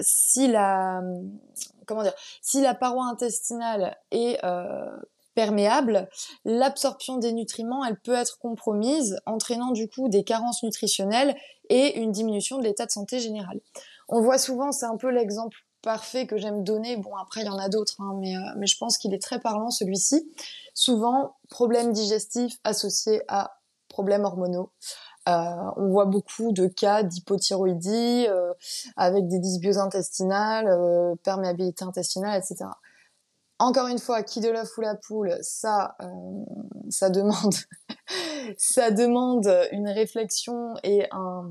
si 0.01 0.47
la 0.47 1.01
comment 1.85 2.03
dire, 2.03 2.15
si 2.41 2.61
la 2.61 2.75
paroi 2.75 3.05
intestinale 3.05 3.97
est 4.11 4.43
euh, 4.43 4.89
perméable, 5.35 6.09
l'absorption 6.45 7.17
des 7.17 7.31
nutriments, 7.31 7.85
elle 7.85 7.99
peut 7.99 8.15
être 8.15 8.39
compromise, 8.39 9.19
entraînant 9.25 9.71
du 9.71 9.87
coup 9.87 10.09
des 10.09 10.23
carences 10.23 10.63
nutritionnelles 10.63 11.35
et 11.69 11.99
une 11.99 12.11
diminution 12.11 12.57
de 12.57 12.63
l'état 12.63 12.85
de 12.85 12.91
santé 12.91 13.19
général. 13.19 13.59
On 14.09 14.21
voit 14.21 14.37
souvent, 14.37 14.71
c'est 14.71 14.85
un 14.85 14.97
peu 14.97 15.09
l'exemple 15.09 15.57
parfait 15.87 16.27
que 16.27 16.35
j'aime 16.35 16.65
donner. 16.65 16.97
Bon, 16.97 17.15
après, 17.15 17.43
il 17.43 17.45
y 17.45 17.49
en 17.49 17.57
a 17.57 17.69
d'autres, 17.69 18.01
hein, 18.01 18.13
mais, 18.19 18.35
euh, 18.35 18.41
mais 18.57 18.67
je 18.67 18.77
pense 18.77 18.97
qu'il 18.97 19.13
est 19.13 19.21
très 19.21 19.39
parlant, 19.39 19.69
celui-ci. 19.69 20.29
Souvent, 20.73 21.37
problèmes 21.49 21.93
digestifs 21.93 22.57
associés 22.65 23.21
à 23.29 23.61
problèmes 23.87 24.25
hormonaux, 24.25 24.73
on 25.25 25.87
voit 25.89 26.05
beaucoup 26.05 26.51
de 26.51 26.67
cas 26.67 27.03
d'hypothyroïdie 27.03 28.27
avec 28.95 29.27
des 29.27 29.39
dysbioses 29.39 29.77
intestinales, 29.77 30.69
perméabilité 31.23 31.83
intestinale, 31.83 32.39
etc. 32.39 32.69
Encore 33.59 33.87
une 33.87 33.99
fois, 33.99 34.23
qui 34.23 34.39
de 34.39 34.49
l'œuf 34.49 34.77
ou 34.77 34.81
la 34.81 34.95
poule, 34.95 35.35
ça 35.41 35.97
demande, 37.09 37.55
ça 38.57 38.91
demande 38.91 39.49
une 39.71 39.89
réflexion 39.89 40.75
et 40.83 41.07
un, 41.11 41.49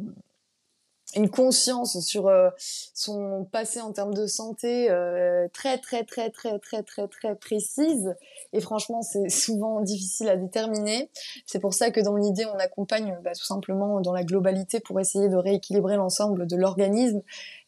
une 1.15 1.31
conscience 1.31 2.01
sur 2.01 2.27
euh, 2.27 2.51
son 2.59 3.47
passé 3.51 3.81
en 3.81 3.93
termes 3.93 4.13
de 4.13 4.27
santé 4.27 4.91
euh, 4.91 5.47
très 5.53 5.79
très 5.79 6.05
très 6.05 6.31
très 6.31 6.59
très 6.59 6.83
très 6.83 7.07
très 7.07 7.35
précise. 7.37 8.15
Et 8.53 8.61
franchement 8.61 9.03
c'est 9.03 9.29
souvent 9.31 9.81
difficile 9.81 10.29
à 10.29 10.37
déterminer. 10.37 11.11
C'est 11.47 11.61
pour 11.61 11.75
ça 11.75 11.91
que 11.91 12.01
dans 12.01 12.17
l'idée 12.17 12.45
on 12.47 12.59
accompagne 12.59 13.17
bah, 13.23 13.33
tout 13.35 13.45
simplement 13.45 14.01
dans 14.01 14.13
la 14.13 14.25
globalité 14.25 14.81
pour 14.81 14.99
essayer 15.01 15.29
de 15.29 15.37
rééquilibrer 15.37 15.97
l'ensemble 15.97 16.47
de 16.47 16.57
l'organisme 16.57 17.23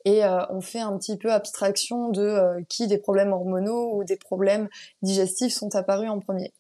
et 0.08 0.24
euh, 0.24 0.40
on 0.48 0.62
fait 0.62 0.80
un 0.80 0.96
petit 0.96 1.18
peu 1.18 1.30
abstraction 1.30 2.08
de 2.08 2.22
euh, 2.22 2.62
qui 2.70 2.86
des 2.86 2.96
problèmes 2.96 3.30
hormonaux 3.30 3.94
ou 3.94 4.04
des 4.04 4.16
problèmes 4.16 4.70
digestifs 5.02 5.52
sont 5.52 5.76
apparus 5.76 6.08
en 6.08 6.18
premier. 6.18 6.54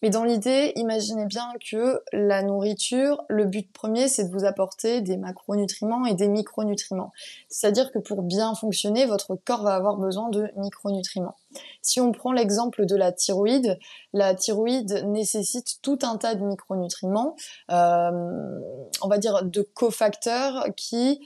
Mais 0.00 0.08
dans 0.08 0.24
l'idée, 0.24 0.72
imaginez 0.76 1.26
bien 1.26 1.52
que 1.70 2.02
la 2.14 2.42
nourriture, 2.42 3.22
le 3.28 3.44
but 3.44 3.70
premier, 3.70 4.08
c'est 4.08 4.24
de 4.24 4.32
vous 4.32 4.46
apporter 4.46 5.02
des 5.02 5.18
macronutriments 5.18 6.06
et 6.06 6.14
des 6.14 6.28
micronutriments. 6.28 7.12
C'est-à-dire 7.50 7.92
que 7.92 7.98
pour 7.98 8.22
bien 8.22 8.54
fonctionner, 8.54 9.04
votre 9.04 9.36
corps 9.36 9.64
va 9.64 9.74
avoir 9.74 9.98
besoin 9.98 10.30
de 10.30 10.48
micronutriments. 10.56 11.36
Si 11.82 12.00
on 12.00 12.10
prend 12.10 12.32
l'exemple 12.32 12.86
de 12.86 12.96
la 12.96 13.12
thyroïde, 13.12 13.78
la 14.14 14.34
thyroïde 14.34 15.04
nécessite 15.08 15.76
tout 15.82 15.98
un 16.02 16.16
tas 16.16 16.34
de 16.34 16.42
micronutriments, 16.42 17.36
euh, 17.70 18.60
on 19.02 19.08
va 19.08 19.18
dire 19.18 19.44
de 19.44 19.60
cofacteurs 19.60 20.68
qui 20.74 21.20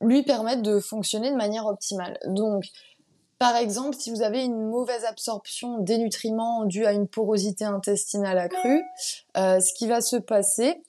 lui 0.00 0.22
permettre 0.22 0.62
de 0.62 0.80
fonctionner 0.80 1.30
de 1.30 1.36
manière 1.36 1.66
optimale. 1.66 2.18
Donc, 2.26 2.64
par 3.40 3.56
exemple, 3.56 3.96
si 3.96 4.10
vous 4.10 4.20
avez 4.20 4.44
une 4.44 4.68
mauvaise 4.68 5.06
absorption 5.06 5.78
des 5.78 5.96
nutriments 5.96 6.66
due 6.66 6.84
à 6.84 6.92
une 6.92 7.08
porosité 7.08 7.64
intestinale 7.64 8.38
accrue, 8.38 8.82
euh, 9.38 9.60
ce 9.60 9.72
qui 9.72 9.88
va 9.88 10.02
se 10.02 10.16
passer, 10.16 10.82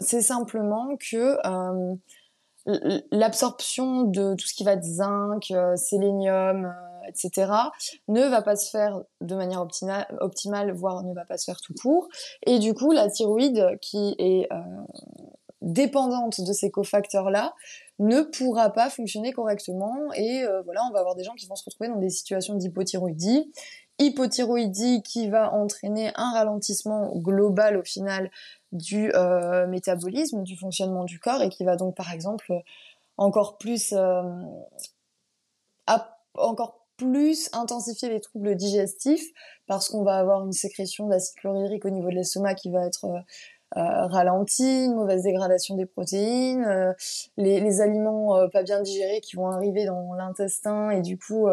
c'est 0.00 0.20
simplement 0.20 0.96
que 0.96 1.38
euh, 1.46 1.94
l'absorption 3.12 4.02
de 4.02 4.34
tout 4.34 4.48
ce 4.48 4.54
qui 4.54 4.64
va 4.64 4.72
être 4.72 4.82
zinc, 4.82 5.52
euh, 5.52 5.76
sélénium, 5.76 6.74
etc., 7.06 7.52
ne 8.08 8.26
va 8.26 8.42
pas 8.42 8.56
se 8.56 8.68
faire 8.70 9.00
de 9.20 9.36
manière 9.36 9.60
optimale, 9.60 10.72
voire 10.72 11.04
ne 11.04 11.14
va 11.14 11.24
pas 11.24 11.38
se 11.38 11.44
faire 11.44 11.60
tout 11.60 11.74
court. 11.80 12.08
Et 12.46 12.58
du 12.58 12.74
coup, 12.74 12.90
la 12.90 13.10
thyroïde, 13.10 13.78
qui 13.80 14.16
est 14.18 14.48
dépendante 15.62 16.40
de 16.40 16.52
ces 16.52 16.70
cofacteurs-là, 16.70 17.54
ne 17.98 18.22
pourra 18.22 18.70
pas 18.70 18.90
fonctionner 18.90 19.32
correctement. 19.32 20.12
Et 20.14 20.42
euh, 20.42 20.62
voilà, 20.62 20.82
on 20.88 20.92
va 20.92 21.00
avoir 21.00 21.14
des 21.14 21.24
gens 21.24 21.34
qui 21.34 21.46
vont 21.46 21.56
se 21.56 21.64
retrouver 21.64 21.88
dans 21.88 21.98
des 21.98 22.10
situations 22.10 22.54
d'hypothyroïdie, 22.54 23.52
hypothyroïdie 23.98 25.02
qui 25.02 25.28
va 25.28 25.52
entraîner 25.54 26.10
un 26.16 26.32
ralentissement 26.32 27.16
global 27.16 27.76
au 27.76 27.84
final 27.84 28.30
du 28.72 29.12
euh, 29.14 29.66
métabolisme, 29.66 30.42
du 30.42 30.56
fonctionnement 30.56 31.04
du 31.04 31.20
corps 31.20 31.42
et 31.42 31.48
qui 31.48 31.64
va 31.64 31.76
donc 31.76 31.94
par 31.94 32.12
exemple 32.12 32.52
encore 33.16 33.58
plus 33.58 33.92
euh, 33.92 34.22
encore 36.34 36.86
plus 36.96 37.50
intensifier 37.52 38.08
les 38.08 38.20
troubles 38.20 38.54
digestifs 38.54 39.26
parce 39.66 39.88
qu'on 39.88 40.02
va 40.02 40.16
avoir 40.16 40.44
une 40.44 40.52
sécrétion 40.52 41.08
d'acide 41.08 41.34
chlorhydrique 41.36 41.84
au 41.84 41.90
niveau 41.90 42.08
de 42.08 42.14
l'estomac 42.14 42.54
qui 42.54 42.70
va 42.70 42.86
être 42.86 43.06
euh, 43.76 44.06
ralenti, 44.06 44.84
une 44.84 44.94
mauvaise 44.94 45.22
dégradation 45.22 45.76
des 45.76 45.86
protéines, 45.86 46.64
euh, 46.64 46.92
les, 47.38 47.80
aliments 47.80 48.36
euh, 48.36 48.48
pas 48.48 48.62
bien 48.62 48.82
digérés 48.82 49.20
qui 49.20 49.36
vont 49.36 49.48
arriver 49.48 49.86
dans 49.86 50.12
l'intestin 50.12 50.90
et 50.90 51.00
du 51.00 51.18
coup 51.18 51.46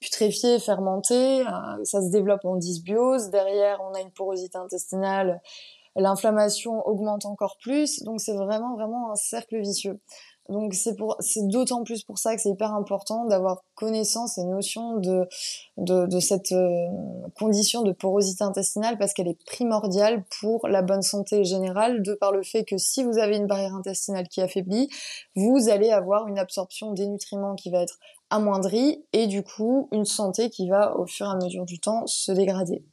putréfier, 0.00 0.58
fermenter, 0.58 1.44
ça 1.84 2.02
se 2.02 2.10
développe 2.10 2.44
en 2.44 2.56
dysbiose. 2.56 3.30
Derrière, 3.30 3.80
on 3.80 3.94
a 3.94 4.00
une 4.00 4.10
porosité 4.10 4.58
intestinale, 4.58 5.40
l'inflammation 5.96 6.86
augmente 6.86 7.24
encore 7.24 7.56
plus, 7.62 8.02
donc 8.02 8.20
c'est 8.20 8.34
vraiment 8.34 8.74
vraiment 8.74 9.12
un 9.12 9.16
cercle 9.16 9.60
vicieux. 9.60 10.00
Donc 10.50 10.74
c'est 10.74 10.96
pour, 10.96 11.16
c'est 11.20 11.46
d'autant 11.46 11.84
plus 11.84 12.02
pour 12.02 12.18
ça 12.18 12.34
que 12.34 12.42
c'est 12.42 12.50
hyper 12.50 12.74
important 12.74 13.24
d'avoir 13.26 13.62
connaissance 13.76 14.36
et 14.36 14.44
notion 14.44 14.96
de 14.96 15.28
de, 15.76 16.20
cette 16.20 16.52
euh, 16.52 16.88
condition 17.38 17.82
de 17.82 17.92
porosité 17.92 18.44
intestinale 18.44 18.98
parce 18.98 19.14
qu'elle 19.14 19.28
est 19.28 19.42
primordiale 19.46 20.24
pour 20.40 20.66
la 20.68 20.82
bonne 20.82 21.02
santé 21.02 21.44
générale 21.44 22.02
de 22.02 22.14
par 22.14 22.32
le 22.32 22.42
fait 22.42 22.64
que 22.64 22.76
si 22.78 23.04
vous 23.04 23.18
avez 23.18 23.36
une 23.36 23.46
barrière 23.46 23.74
intestinale 23.74 24.28
qui 24.28 24.40
affaiblit, 24.42 24.88
vous 25.36 25.68
allez 25.70 25.90
avoir 25.90 26.26
une 26.26 26.38
absorption 26.38 26.92
des 26.92 27.06
nutriments 27.06 27.54
qui 27.54 27.70
va 27.70 27.82
être 27.82 27.98
amoindrie 28.28 29.04
et 29.12 29.28
du 29.28 29.42
coup 29.42 29.88
une 29.92 30.04
santé 30.04 30.50
qui 30.50 30.68
va 30.68 30.96
au 30.96 31.06
fur 31.06 31.26
et 31.26 31.30
à 31.30 31.36
mesure 31.36 31.64
du 31.64 31.78
temps 31.78 32.06
se 32.06 32.32
dégrader. 32.32 32.84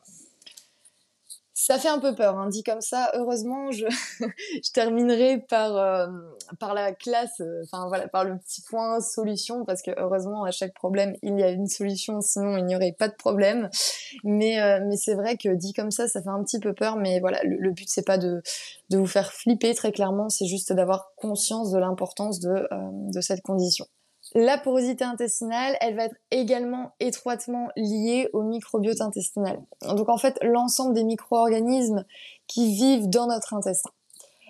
Ça 1.59 1.79
fait 1.79 1.87
un 1.87 1.97
peu 1.97 2.13
peur, 2.13 2.37
hein, 2.37 2.49
dit 2.49 2.61
comme 2.61 2.81
ça. 2.81 3.09
Heureusement, 3.15 3.71
je, 3.71 3.87
je 4.19 4.71
terminerai 4.73 5.39
par 5.39 5.75
euh, 5.75 6.05
par 6.59 6.75
la 6.75 6.93
classe, 6.93 7.41
euh, 7.41 7.63
enfin 7.63 7.87
voilà, 7.87 8.07
par 8.07 8.23
le 8.25 8.37
petit 8.37 8.61
point 8.61 9.01
solution, 9.01 9.65
parce 9.65 9.81
que 9.81 9.89
heureusement 9.97 10.43
à 10.43 10.51
chaque 10.51 10.75
problème 10.75 11.15
il 11.23 11.39
y 11.39 11.41
a 11.41 11.49
une 11.49 11.65
solution, 11.65 12.21
sinon 12.21 12.57
il 12.57 12.65
n'y 12.65 12.75
aurait 12.75 12.91
pas 12.91 13.07
de 13.07 13.15
problème. 13.15 13.71
Mais 14.23 14.61
euh, 14.61 14.81
mais 14.87 14.97
c'est 14.97 15.15
vrai 15.15 15.35
que 15.35 15.49
dit 15.49 15.73
comme 15.73 15.89
ça, 15.89 16.07
ça 16.07 16.21
fait 16.21 16.29
un 16.29 16.43
petit 16.43 16.59
peu 16.59 16.75
peur. 16.75 16.95
Mais 16.95 17.19
voilà, 17.19 17.41
le, 17.43 17.57
le 17.57 17.71
but 17.71 17.89
c'est 17.89 18.05
pas 18.05 18.19
de 18.19 18.43
de 18.91 18.97
vous 18.99 19.07
faire 19.07 19.33
flipper 19.33 19.73
très 19.73 19.91
clairement, 19.91 20.29
c'est 20.29 20.45
juste 20.45 20.73
d'avoir 20.73 21.13
conscience 21.15 21.71
de 21.71 21.79
l'importance 21.79 22.39
de 22.39 22.67
de 23.11 23.21
cette 23.21 23.41
condition. 23.41 23.87
La 24.35 24.57
porosité 24.57 25.03
intestinale, 25.03 25.77
elle 25.81 25.95
va 25.95 26.05
être 26.05 26.15
également 26.31 26.91
étroitement 26.99 27.69
liée 27.75 28.29
au 28.33 28.43
microbiote 28.43 29.01
intestinal. 29.01 29.61
Donc 29.81 30.09
en 30.09 30.17
fait, 30.17 30.37
l'ensemble 30.41 30.93
des 30.93 31.03
micro-organismes 31.03 32.05
qui 32.47 32.73
vivent 32.73 33.09
dans 33.09 33.27
notre 33.27 33.53
intestin. 33.53 33.89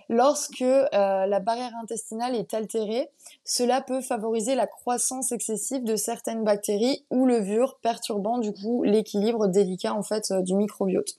Lorsque 0.09 0.61
euh, 0.61 0.85
la 0.91 1.39
barrière 1.39 1.73
intestinale 1.81 2.33
est 2.35 2.53
altérée, 2.53 3.09
cela 3.43 3.81
peut 3.81 3.99
favoriser 4.01 4.55
la 4.55 4.65
croissance 4.65 5.33
excessive 5.33 5.83
de 5.83 5.97
certaines 5.97 6.45
bactéries 6.45 7.05
ou 7.11 7.25
levures, 7.25 7.77
perturbant 7.81 8.37
du 8.37 8.53
coup 8.53 8.83
l'équilibre 8.83 9.47
délicat 9.47 9.93
en 9.93 10.03
fait 10.03 10.31
euh, 10.31 10.41
du 10.41 10.55
microbiote. 10.55 11.17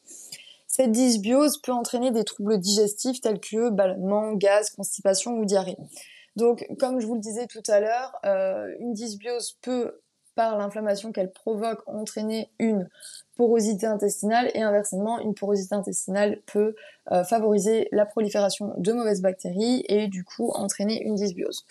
Cette 0.67 0.93
dysbiose 0.93 1.59
peut 1.59 1.73
entraîner 1.73 2.13
des 2.13 2.25
troubles 2.25 2.59
digestifs 2.59 3.21
tels 3.21 3.41
que 3.41 3.69
ballonnement, 3.69 4.33
gaz, 4.33 4.71
constipation 4.71 5.33
ou 5.33 5.45
diarrhée. 5.45 5.77
Donc, 6.39 6.65
comme 6.79 7.01
je 7.01 7.07
vous 7.07 7.17
le 7.17 7.21
disais 7.21 7.49
tout 7.49 7.65
à 7.67 7.81
l'heure, 7.81 8.17
euh, 8.25 8.73
une 8.79 8.93
dysbiose 8.93 9.59
peut, 9.61 10.01
par 10.37 10.57
l'inflammation 10.57 11.11
qu'elle 11.11 11.33
provoque, 11.33 11.81
entraîner 11.89 12.49
une 12.61 12.89
porosité 13.37 13.87
intestinale 13.87 14.49
et 14.55 14.63
inversement, 14.63 15.19
une 15.19 15.35
porosité 15.35 15.75
intestinale 15.75 16.41
peut 16.47 16.77
euh, 17.11 17.25
favoriser 17.25 17.89
la 17.91 18.07
prolifération 18.07 18.73
de 18.77 18.93
mauvaises 18.93 19.21
bactéries 19.21 19.85
et 19.89 20.07
du 20.07 20.23
coup 20.23 20.51
entraîner 20.51 21.03
une 21.03 21.17
dysbiose. 21.17 21.67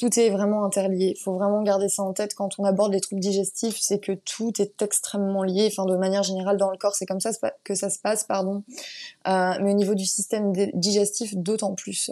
Tout 0.00 0.18
est 0.18 0.30
vraiment 0.30 0.64
interlié. 0.64 1.14
Il 1.16 1.20
faut 1.20 1.34
vraiment 1.34 1.62
garder 1.62 1.88
ça 1.88 2.02
en 2.02 2.12
tête 2.12 2.34
quand 2.34 2.58
on 2.58 2.64
aborde 2.64 2.92
les 2.92 3.00
troubles 3.00 3.20
digestifs, 3.20 3.78
c'est 3.80 4.00
que 4.00 4.12
tout 4.12 4.52
est 4.60 4.82
extrêmement 4.82 5.44
lié. 5.44 5.68
Enfin, 5.70 5.86
de 5.86 5.96
manière 5.96 6.24
générale, 6.24 6.56
dans 6.56 6.72
le 6.72 6.76
corps, 6.76 6.96
c'est 6.96 7.06
comme 7.06 7.20
ça 7.20 7.30
que 7.62 7.76
ça 7.76 7.88
se 7.88 8.00
passe, 8.00 8.24
pardon. 8.24 8.64
Euh, 9.28 9.52
mais 9.60 9.70
au 9.70 9.76
niveau 9.76 9.94
du 9.94 10.06
système 10.06 10.52
digestif, 10.74 11.36
d'autant 11.36 11.76
plus. 11.76 12.10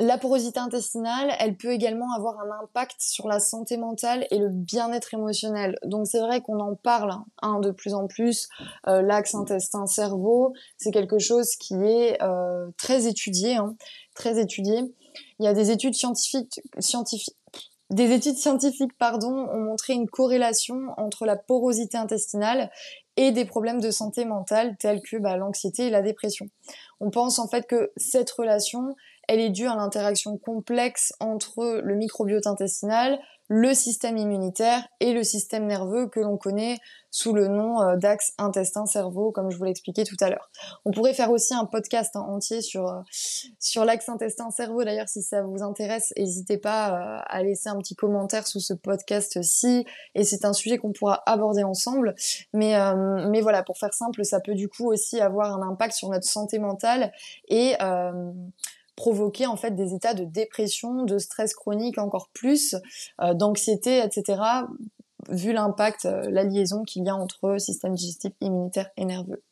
La 0.00 0.16
porosité 0.16 0.58
intestinale, 0.58 1.30
elle 1.38 1.56
peut 1.56 1.72
également 1.72 2.12
avoir 2.16 2.40
un 2.40 2.62
impact 2.62 2.96
sur 3.00 3.28
la 3.28 3.38
santé 3.38 3.76
mentale 3.76 4.26
et 4.30 4.38
le 4.38 4.48
bien-être 4.48 5.12
émotionnel. 5.12 5.76
Donc 5.84 6.06
c'est 6.06 6.20
vrai 6.20 6.40
qu'on 6.40 6.58
en 6.58 6.74
parle 6.74 7.12
hein, 7.42 7.60
de 7.60 7.70
plus 7.70 7.92
en 7.92 8.06
plus. 8.06 8.48
Euh, 8.88 9.02
l'axe 9.02 9.34
intestin-cerveau, 9.34 10.54
c'est 10.78 10.90
quelque 10.90 11.18
chose 11.18 11.54
qui 11.56 11.74
est 11.74 12.20
euh, 12.22 12.70
très 12.78 13.06
étudié, 13.06 13.56
hein, 13.56 13.76
très 14.14 14.40
étudié. 14.40 14.80
Il 15.38 15.44
y 15.44 15.48
a 15.48 15.52
des 15.52 15.70
études 15.70 15.94
scientifiques, 15.94 16.62
scientifiques, 16.78 17.36
des 17.90 18.12
études 18.12 18.36
scientifiques, 18.36 18.96
pardon, 18.96 19.48
ont 19.52 19.60
montré 19.60 19.92
une 19.92 20.08
corrélation 20.08 20.94
entre 20.96 21.26
la 21.26 21.36
porosité 21.36 21.98
intestinale 21.98 22.70
et 23.16 23.32
des 23.32 23.44
problèmes 23.44 23.80
de 23.80 23.90
santé 23.90 24.24
mentale 24.24 24.76
tels 24.78 25.02
que 25.02 25.16
bah, 25.16 25.36
l'anxiété 25.36 25.88
et 25.88 25.90
la 25.90 26.00
dépression. 26.00 26.46
On 27.00 27.10
pense 27.10 27.38
en 27.38 27.48
fait 27.48 27.66
que 27.66 27.90
cette 27.96 28.30
relation, 28.30 28.94
elle 29.30 29.38
est 29.38 29.50
due 29.50 29.68
à 29.68 29.76
l'interaction 29.76 30.36
complexe 30.38 31.12
entre 31.20 31.80
le 31.84 31.94
microbiote 31.94 32.48
intestinal, 32.48 33.20
le 33.46 33.74
système 33.74 34.16
immunitaire 34.16 34.82
et 34.98 35.12
le 35.12 35.22
système 35.22 35.66
nerveux 35.66 36.08
que 36.08 36.18
l'on 36.18 36.36
connaît 36.36 36.78
sous 37.12 37.32
le 37.32 37.46
nom 37.46 37.80
euh, 37.80 37.96
d'axe 37.96 38.32
intestin-cerveau, 38.38 39.30
comme 39.30 39.52
je 39.52 39.56
vous 39.56 39.64
l'expliquais 39.64 40.02
tout 40.02 40.16
à 40.20 40.30
l'heure. 40.30 40.50
On 40.84 40.90
pourrait 40.90 41.14
faire 41.14 41.30
aussi 41.30 41.54
un 41.54 41.64
podcast 41.64 42.16
entier 42.16 42.60
sur 42.60 42.88
euh, 42.88 43.02
sur 43.60 43.84
l'axe 43.84 44.08
intestin-cerveau. 44.08 44.82
D'ailleurs, 44.82 45.08
si 45.08 45.22
ça 45.22 45.42
vous 45.42 45.62
intéresse, 45.62 46.12
n'hésitez 46.16 46.58
pas 46.58 46.90
euh, 46.90 47.22
à 47.24 47.42
laisser 47.44 47.68
un 47.68 47.78
petit 47.78 47.94
commentaire 47.94 48.48
sous 48.48 48.60
ce 48.60 48.74
podcast-ci. 48.74 49.84
Et 50.16 50.24
c'est 50.24 50.44
un 50.44 50.52
sujet 50.52 50.78
qu'on 50.78 50.92
pourra 50.92 51.22
aborder 51.26 51.62
ensemble. 51.62 52.16
Mais 52.52 52.74
mais 53.28 53.40
voilà, 53.40 53.62
pour 53.62 53.78
faire 53.78 53.94
simple, 53.94 54.24
ça 54.24 54.40
peut 54.40 54.54
du 54.54 54.68
coup 54.68 54.90
aussi 54.90 55.20
avoir 55.20 55.56
un 55.56 55.68
impact 55.68 55.94
sur 55.94 56.08
notre 56.08 56.26
santé 56.26 56.58
mentale 56.58 57.12
et 57.48 57.76
provoquer 58.96 59.46
en 59.46 59.56
fait 59.56 59.72
des 59.72 59.94
états 59.94 60.14
de 60.14 60.24
dépression, 60.24 61.04
de 61.04 61.18
stress 61.18 61.54
chronique 61.54 61.98
encore 61.98 62.28
plus, 62.32 62.74
euh, 63.20 63.34
d'anxiété, 63.34 64.02
etc. 64.02 64.42
Vu 65.28 65.52
l'impact, 65.52 66.06
euh, 66.06 66.30
la 66.30 66.44
liaison 66.44 66.82
qu'il 66.82 67.04
y 67.04 67.08
a 67.08 67.14
entre 67.14 67.58
système 67.58 67.94
digestif, 67.94 68.32
immunitaire 68.40 68.90
et 68.96 69.04
nerveux. 69.04 69.42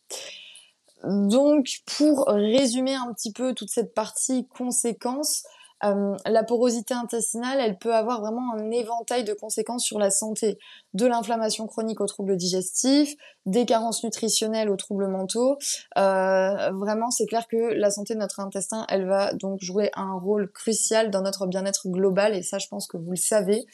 Donc, 1.04 1.80
pour 1.96 2.26
résumer 2.26 2.94
un 2.94 3.12
petit 3.12 3.32
peu 3.32 3.54
toute 3.54 3.70
cette 3.70 3.94
partie 3.94 4.46
conséquences, 4.48 5.44
euh, 5.84 6.16
la 6.26 6.44
porosité 6.44 6.94
intestinale, 6.94 7.58
elle 7.60 7.78
peut 7.78 7.94
avoir 7.94 8.20
vraiment 8.20 8.54
un 8.54 8.70
éventail 8.70 9.24
de 9.24 9.32
conséquences 9.32 9.84
sur 9.84 9.98
la 9.98 10.10
santé, 10.10 10.58
de 10.94 11.06
l'inflammation 11.06 11.66
chronique 11.66 12.00
aux 12.00 12.06
troubles 12.06 12.36
digestifs, 12.36 13.14
des 13.46 13.64
carences 13.64 14.02
nutritionnelles 14.04 14.70
aux 14.70 14.76
troubles 14.76 15.08
mentaux. 15.08 15.56
Euh, 15.96 16.70
vraiment, 16.72 17.10
c'est 17.10 17.26
clair 17.26 17.46
que 17.48 17.74
la 17.74 17.90
santé 17.90 18.14
de 18.14 18.18
notre 18.18 18.40
intestin, 18.40 18.86
elle 18.88 19.06
va 19.06 19.32
donc 19.34 19.60
jouer 19.62 19.90
un 19.94 20.14
rôle 20.14 20.50
crucial 20.50 21.10
dans 21.10 21.22
notre 21.22 21.46
bien-être 21.46 21.88
global, 21.88 22.34
et 22.34 22.42
ça, 22.42 22.58
je 22.58 22.68
pense 22.68 22.86
que 22.86 22.96
vous 22.96 23.10
le 23.10 23.16
savez. 23.16 23.66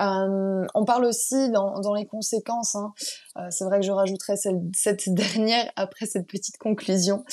Euh, 0.00 0.64
on 0.74 0.84
parle 0.84 1.04
aussi 1.04 1.50
dans, 1.50 1.94
les 1.94 2.06
conséquences, 2.06 2.76
hein, 2.76 2.92
euh, 3.36 3.48
c'est 3.50 3.64
vrai 3.64 3.80
que 3.80 3.86
je 3.86 3.90
rajouterai 3.90 4.36
cette, 4.36 5.08
dernière 5.14 5.70
après 5.76 6.06
cette 6.06 6.28
petite 6.28 6.56
conclusion, 6.58 7.24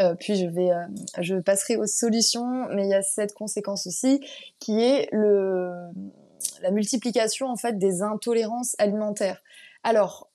euh, 0.00 0.14
puis 0.18 0.36
je 0.36 0.46
vais, 0.46 0.70
je 1.18 1.36
passerai 1.36 1.76
aux 1.76 1.86
solutions, 1.86 2.66
mais 2.74 2.84
il 2.84 2.90
y 2.90 2.94
a 2.94 3.02
cette 3.02 3.32
conséquence 3.32 3.86
aussi 3.86 4.20
qui 4.58 4.82
est 4.82 5.08
la 5.12 6.70
multiplication 6.70 7.46
en 7.46 7.56
fait 7.56 7.78
des 7.78 8.02
intolérances 8.02 8.74
alimentaires. 8.78 9.42
Alors, 9.82 10.28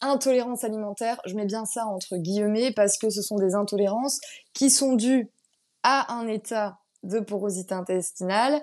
intolérance 0.00 0.64
alimentaire, 0.64 1.20
je 1.26 1.34
mets 1.34 1.44
bien 1.44 1.66
ça 1.66 1.84
entre 1.86 2.16
guillemets 2.16 2.72
parce 2.72 2.96
que 2.96 3.10
ce 3.10 3.20
sont 3.20 3.36
des 3.36 3.54
intolérances 3.54 4.20
qui 4.54 4.70
sont 4.70 4.94
dues 4.94 5.30
à 5.82 6.14
un 6.14 6.26
état 6.28 6.78
de 7.02 7.20
porosité 7.20 7.74
intestinale 7.74 8.62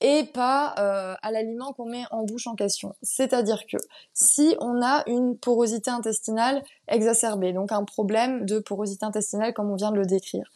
et 0.00 0.24
pas 0.24 0.74
euh, 0.78 1.14
à 1.22 1.30
l'aliment 1.30 1.72
qu'on 1.72 1.86
met 1.86 2.04
en 2.10 2.24
bouche 2.24 2.46
en 2.46 2.54
question. 2.54 2.94
C'est-à-dire 3.02 3.64
que 3.70 3.76
si 4.12 4.56
on 4.60 4.82
a 4.82 5.02
une 5.06 5.36
porosité 5.36 5.90
intestinale 5.90 6.62
exacerbée, 6.86 7.52
donc 7.52 7.72
un 7.72 7.84
problème 7.84 8.44
de 8.46 8.58
porosité 8.58 9.04
intestinale 9.04 9.52
comme 9.54 9.70
on 9.70 9.76
vient 9.76 9.90
de 9.90 9.96
le 9.96 10.06
décrire, 10.06 10.48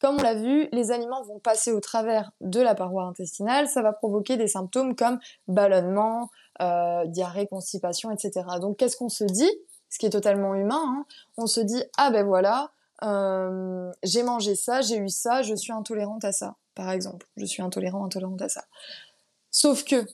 comme 0.00 0.16
on 0.18 0.22
l'a 0.22 0.34
vu, 0.34 0.68
les 0.72 0.92
aliments 0.92 1.22
vont 1.22 1.38
passer 1.38 1.72
au 1.72 1.80
travers 1.80 2.32
de 2.40 2.60
la 2.60 2.74
paroi 2.74 3.04
intestinale, 3.04 3.68
ça 3.68 3.82
va 3.82 3.92
provoquer 3.92 4.36
des 4.36 4.48
symptômes 4.48 4.94
comme 4.94 5.18
ballonnement, 5.46 6.30
euh, 6.62 7.04
diarrhée, 7.06 7.46
constipation, 7.46 8.10
etc. 8.10 8.46
Donc 8.60 8.78
qu'est-ce 8.78 8.96
qu'on 8.96 9.10
se 9.10 9.24
dit? 9.24 9.50
Ce 9.90 9.98
qui 9.98 10.06
est 10.06 10.10
totalement 10.10 10.54
humain, 10.54 10.82
hein 10.84 11.04
on 11.36 11.46
se 11.46 11.60
dit 11.60 11.82
ah 11.98 12.10
ben 12.10 12.24
voilà, 12.24 12.70
euh, 13.02 13.90
j'ai 14.02 14.22
mangé 14.22 14.54
ça, 14.54 14.80
j'ai 14.80 14.96
eu 14.96 15.08
ça, 15.08 15.42
je 15.42 15.54
suis 15.54 15.72
intolérante 15.72 16.24
à 16.24 16.32
ça 16.32 16.56
par 16.74 16.90
exemple. 16.90 17.26
Je 17.36 17.44
suis 17.44 17.62
intolérant, 17.62 18.04
intolérante 18.04 18.42
à 18.42 18.48
ça. 18.48 18.64
Sauf 19.50 19.84
que, 19.84 20.06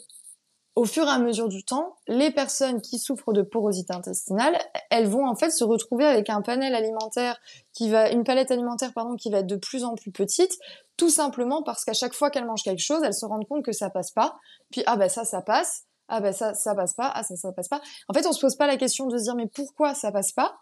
au 0.74 0.84
fur 0.84 1.06
et 1.06 1.10
à 1.10 1.18
mesure 1.18 1.48
du 1.48 1.64
temps, 1.64 1.96
les 2.06 2.30
personnes 2.30 2.82
qui 2.82 2.98
souffrent 2.98 3.32
de 3.32 3.42
porosité 3.42 3.94
intestinale, 3.94 4.58
elles 4.90 5.06
vont 5.06 5.26
en 5.26 5.34
fait 5.34 5.50
se 5.50 5.64
retrouver 5.64 6.04
avec 6.04 6.28
un 6.28 6.42
panel 6.42 6.74
alimentaire 6.74 7.38
qui 7.72 7.88
va, 7.88 8.10
une 8.10 8.24
palette 8.24 8.50
alimentaire 8.50 8.92
pardon, 8.92 9.16
qui 9.16 9.30
va 9.30 9.38
être 9.38 9.46
de 9.46 9.56
plus 9.56 9.84
en 9.84 9.94
plus 9.94 10.12
petite, 10.12 10.52
tout 10.98 11.08
simplement 11.08 11.62
parce 11.62 11.84
qu'à 11.84 11.94
chaque 11.94 12.12
fois 12.12 12.30
qu'elles 12.30 12.44
mangent 12.44 12.62
quelque 12.62 12.82
chose, 12.82 13.02
elles 13.02 13.14
se 13.14 13.24
rendent 13.24 13.48
compte 13.48 13.64
que 13.64 13.72
ça 13.72 13.88
passe 13.88 14.10
pas. 14.10 14.36
Puis 14.70 14.82
ah 14.86 14.96
ben 14.96 15.08
ça, 15.08 15.24
ça 15.24 15.40
passe. 15.40 15.84
Ah 16.08 16.20
ben 16.20 16.32
ça, 16.32 16.52
ça 16.54 16.74
passe 16.74 16.94
pas. 16.94 17.10
Ah 17.14 17.22
ça, 17.22 17.36
ça 17.36 17.52
passe 17.52 17.68
pas. 17.68 17.80
En 18.08 18.14
fait, 18.14 18.26
on 18.26 18.32
se 18.32 18.40
pose 18.40 18.56
pas 18.56 18.66
la 18.66 18.76
question 18.76 19.06
de 19.06 19.16
se 19.16 19.24
dire 19.24 19.34
mais 19.34 19.46
pourquoi 19.46 19.94
ça 19.94 20.12
passe 20.12 20.32
pas? 20.32 20.58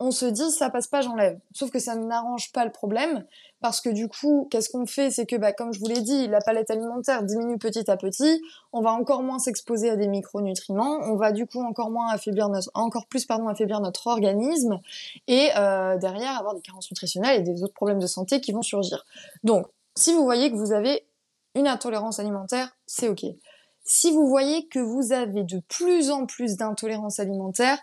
On 0.00 0.10
se 0.10 0.26
dit 0.26 0.50
ça 0.50 0.70
passe 0.70 0.86
pas, 0.86 1.00
j'enlève. 1.00 1.38
Sauf 1.52 1.70
que 1.70 1.78
ça 1.78 1.96
n'arrange 1.96 2.52
pas 2.52 2.64
le 2.64 2.70
problème 2.70 3.24
parce 3.60 3.80
que 3.80 3.88
du 3.88 4.08
coup, 4.08 4.46
qu'est-ce 4.50 4.70
qu'on 4.70 4.86
fait? 4.86 5.10
C'est 5.10 5.26
que, 5.26 5.34
bah, 5.34 5.52
comme 5.52 5.72
je 5.72 5.80
vous 5.80 5.88
l'ai 5.88 6.00
dit, 6.00 6.28
la 6.28 6.40
palette 6.40 6.70
alimentaire 6.70 7.24
diminue 7.24 7.58
petit 7.58 7.90
à 7.90 7.96
petit. 7.96 8.40
On 8.72 8.80
va 8.80 8.92
encore 8.92 9.22
moins 9.22 9.40
s'exposer 9.40 9.90
à 9.90 9.96
des 9.96 10.06
micronutriments. 10.06 10.98
On 11.02 11.16
va 11.16 11.32
du 11.32 11.46
coup 11.46 11.60
encore 11.60 11.90
moins 11.90 12.10
affaiblir 12.10 12.48
notre, 12.48 12.70
encore 12.74 13.06
plus 13.06 13.24
pardon, 13.26 13.48
affaiblir 13.48 13.80
notre 13.80 14.06
organisme 14.06 14.80
et 15.26 15.50
euh, 15.56 15.98
derrière 15.98 16.38
avoir 16.38 16.54
des 16.54 16.60
carences 16.60 16.90
nutritionnelles 16.90 17.40
et 17.40 17.42
des 17.42 17.64
autres 17.64 17.74
problèmes 17.74 17.98
de 17.98 18.06
santé 18.06 18.40
qui 18.40 18.52
vont 18.52 18.62
surgir. 18.62 19.04
Donc, 19.42 19.66
si 19.96 20.14
vous 20.14 20.22
voyez 20.22 20.52
que 20.52 20.56
vous 20.56 20.72
avez 20.72 21.04
une 21.56 21.66
intolérance 21.66 22.20
alimentaire, 22.20 22.76
c'est 22.86 23.08
ok. 23.08 23.24
Si 23.82 24.12
vous 24.12 24.28
voyez 24.28 24.68
que 24.68 24.78
vous 24.78 25.12
avez 25.12 25.42
de 25.42 25.60
plus 25.60 26.10
en 26.10 26.26
plus 26.26 26.56
d'intolérance 26.56 27.18
alimentaire, 27.18 27.78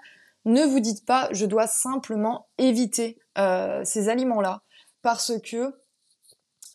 ne 0.45 0.63
vous 0.63 0.79
dites 0.79 1.05
pas 1.05 1.27
je 1.31 1.45
dois 1.45 1.67
simplement 1.67 2.47
éviter 2.57 3.19
euh, 3.37 3.83
ces 3.83 4.09
aliments-là 4.09 4.61
parce 5.01 5.33
que 5.41 5.75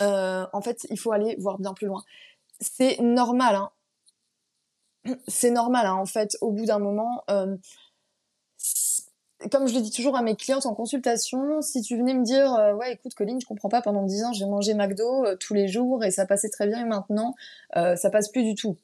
euh, 0.02 0.46
en 0.52 0.60
fait 0.60 0.86
il 0.90 0.98
faut 0.98 1.12
aller 1.12 1.36
voir 1.38 1.58
bien 1.58 1.72
plus 1.72 1.86
loin. 1.86 2.02
C'est 2.60 2.98
normal, 3.00 3.54
hein. 3.54 3.70
c'est 5.28 5.50
normal 5.50 5.86
hein, 5.86 5.94
en 5.94 6.06
fait 6.06 6.36
au 6.40 6.50
bout 6.50 6.66
d'un 6.66 6.78
moment. 6.78 7.24
Euh, 7.30 7.56
comme 9.50 9.66
je 9.66 9.74
le 9.74 9.80
dis 9.80 9.90
toujours 9.90 10.16
à 10.16 10.22
mes 10.22 10.36
clientes 10.36 10.66
en 10.66 10.74
consultation, 10.74 11.62
si 11.62 11.80
tu 11.80 11.96
venais 11.96 12.12
me 12.12 12.24
dire 12.24 12.76
ouais 12.76 12.92
écoute 12.92 13.14
Colline 13.14 13.40
je 13.40 13.46
comprends 13.46 13.70
pas 13.70 13.80
pendant 13.80 14.02
10 14.02 14.24
ans 14.24 14.32
j'ai 14.34 14.44
mangé 14.44 14.74
McDo 14.74 15.34
tous 15.36 15.54
les 15.54 15.66
jours 15.66 16.04
et 16.04 16.10
ça 16.10 16.26
passait 16.26 16.50
très 16.50 16.66
bien 16.66 16.80
et 16.80 16.84
maintenant 16.84 17.34
ça 17.74 18.10
passe 18.10 18.28
plus 18.28 18.42
du 18.42 18.54
tout. 18.54 18.76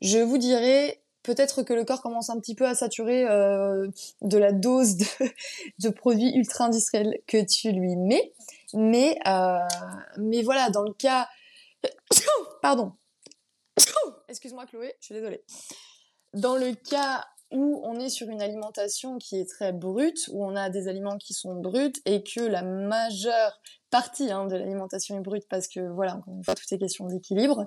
Je 0.00 0.18
vous 0.18 0.38
dirais 0.38 1.02
peut-être 1.22 1.62
que 1.62 1.72
le 1.72 1.84
corps 1.84 2.02
commence 2.02 2.30
un 2.30 2.38
petit 2.38 2.54
peu 2.54 2.66
à 2.66 2.74
saturer 2.74 3.28
euh, 3.28 3.88
de 4.22 4.38
la 4.38 4.52
dose 4.52 4.96
de, 4.96 5.88
produits 5.90 6.34
ultra 6.34 6.66
industriels 6.66 7.18
que 7.26 7.44
tu 7.44 7.72
lui 7.72 7.96
mets. 7.96 8.32
Mais, 8.74 9.18
euh, 9.26 9.58
mais 10.18 10.42
voilà, 10.42 10.70
dans 10.70 10.82
le 10.82 10.92
cas... 10.92 11.28
Pardon. 12.62 12.92
Excuse-moi 14.28 14.66
Chloé, 14.66 14.94
je 15.00 15.06
suis 15.06 15.14
désolée. 15.14 15.42
Dans 16.34 16.56
le 16.56 16.74
cas 16.74 17.24
où 17.50 17.80
on 17.84 17.98
est 17.98 18.10
sur 18.10 18.28
une 18.28 18.42
alimentation 18.42 19.18
qui 19.18 19.36
est 19.36 19.48
très 19.48 19.72
brute, 19.72 20.28
où 20.32 20.44
on 20.44 20.54
a 20.54 20.70
des 20.70 20.86
aliments 20.86 21.18
qui 21.18 21.34
sont 21.34 21.56
bruts 21.56 21.92
et 22.04 22.22
que 22.22 22.40
la 22.40 22.62
majeure 22.62 23.60
partie 23.90 24.30
hein, 24.30 24.46
de 24.46 24.56
l'alimentation 24.56 25.18
est 25.18 25.22
brute 25.22 25.48
parce 25.48 25.66
que 25.66 25.80
voilà, 25.80 26.16
encore 26.16 26.34
une 26.34 26.44
fois, 26.44 26.54
tout 26.54 26.62
est 26.72 26.78
question 26.78 27.06
d'équilibre. 27.06 27.66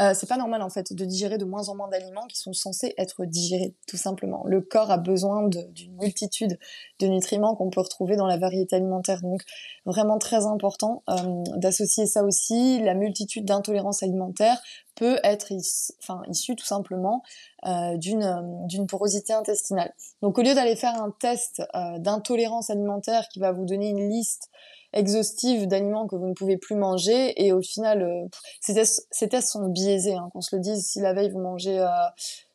Euh, 0.00 0.14
c'est 0.14 0.28
pas 0.28 0.38
normal 0.38 0.62
en 0.62 0.70
fait 0.70 0.94
de 0.94 1.04
digérer 1.04 1.36
de 1.36 1.44
moins 1.44 1.68
en 1.68 1.76
moins 1.76 1.88
d'aliments 1.88 2.26
qui 2.26 2.38
sont 2.38 2.54
censés 2.54 2.94
être 2.96 3.26
digérés, 3.26 3.74
tout 3.86 3.98
simplement. 3.98 4.42
Le 4.46 4.62
corps 4.62 4.90
a 4.90 4.96
besoin 4.96 5.46
d'une 5.48 5.94
multitude 5.96 6.58
de 7.00 7.06
nutriments 7.06 7.54
qu'on 7.54 7.68
peut 7.68 7.80
retrouver 7.80 8.16
dans 8.16 8.26
la 8.26 8.38
variété 8.38 8.76
alimentaire, 8.76 9.20
donc 9.20 9.42
vraiment 9.84 10.18
très 10.18 10.46
important 10.46 11.02
euh, 11.10 11.42
d'associer 11.56 12.06
ça 12.06 12.24
aussi. 12.24 12.80
La 12.80 12.94
multitude 12.94 13.44
d'intolérances 13.44 14.02
alimentaires 14.02 14.60
peut 14.94 15.18
être 15.22 15.52
issue 15.52 16.56
tout 16.56 16.64
simplement 16.64 17.22
euh, 17.66 17.96
d'une 17.96 18.86
porosité 18.88 19.34
intestinale. 19.34 19.92
Donc 20.22 20.38
au 20.38 20.42
lieu 20.42 20.54
d'aller 20.54 20.76
faire 20.76 20.94
un 20.94 21.10
test 21.10 21.62
d'intolérance 21.98 22.70
alimentaire 22.70 23.28
qui 23.28 23.38
va 23.38 23.52
vous 23.52 23.64
donner 23.64 23.90
une 23.90 24.08
liste 24.08 24.50
exhaustive 24.92 25.66
d'aliments 25.66 26.06
que 26.06 26.16
vous 26.16 26.26
ne 26.26 26.34
pouvez 26.34 26.56
plus 26.56 26.74
manger 26.74 27.32
et 27.42 27.52
au 27.52 27.60
final 27.60 28.02
euh, 28.02 28.26
ces, 28.60 28.74
tests, 28.74 29.52
sont 29.52 29.68
biaisés 29.68 30.14
hein, 30.14 30.30
qu'on 30.32 30.40
se 30.40 30.54
le 30.54 30.62
dise. 30.62 30.84
Si 30.86 31.00
la 31.00 31.12
veille 31.12 31.30
vous 31.30 31.40
mangez 31.40 31.78
euh, 31.78 31.88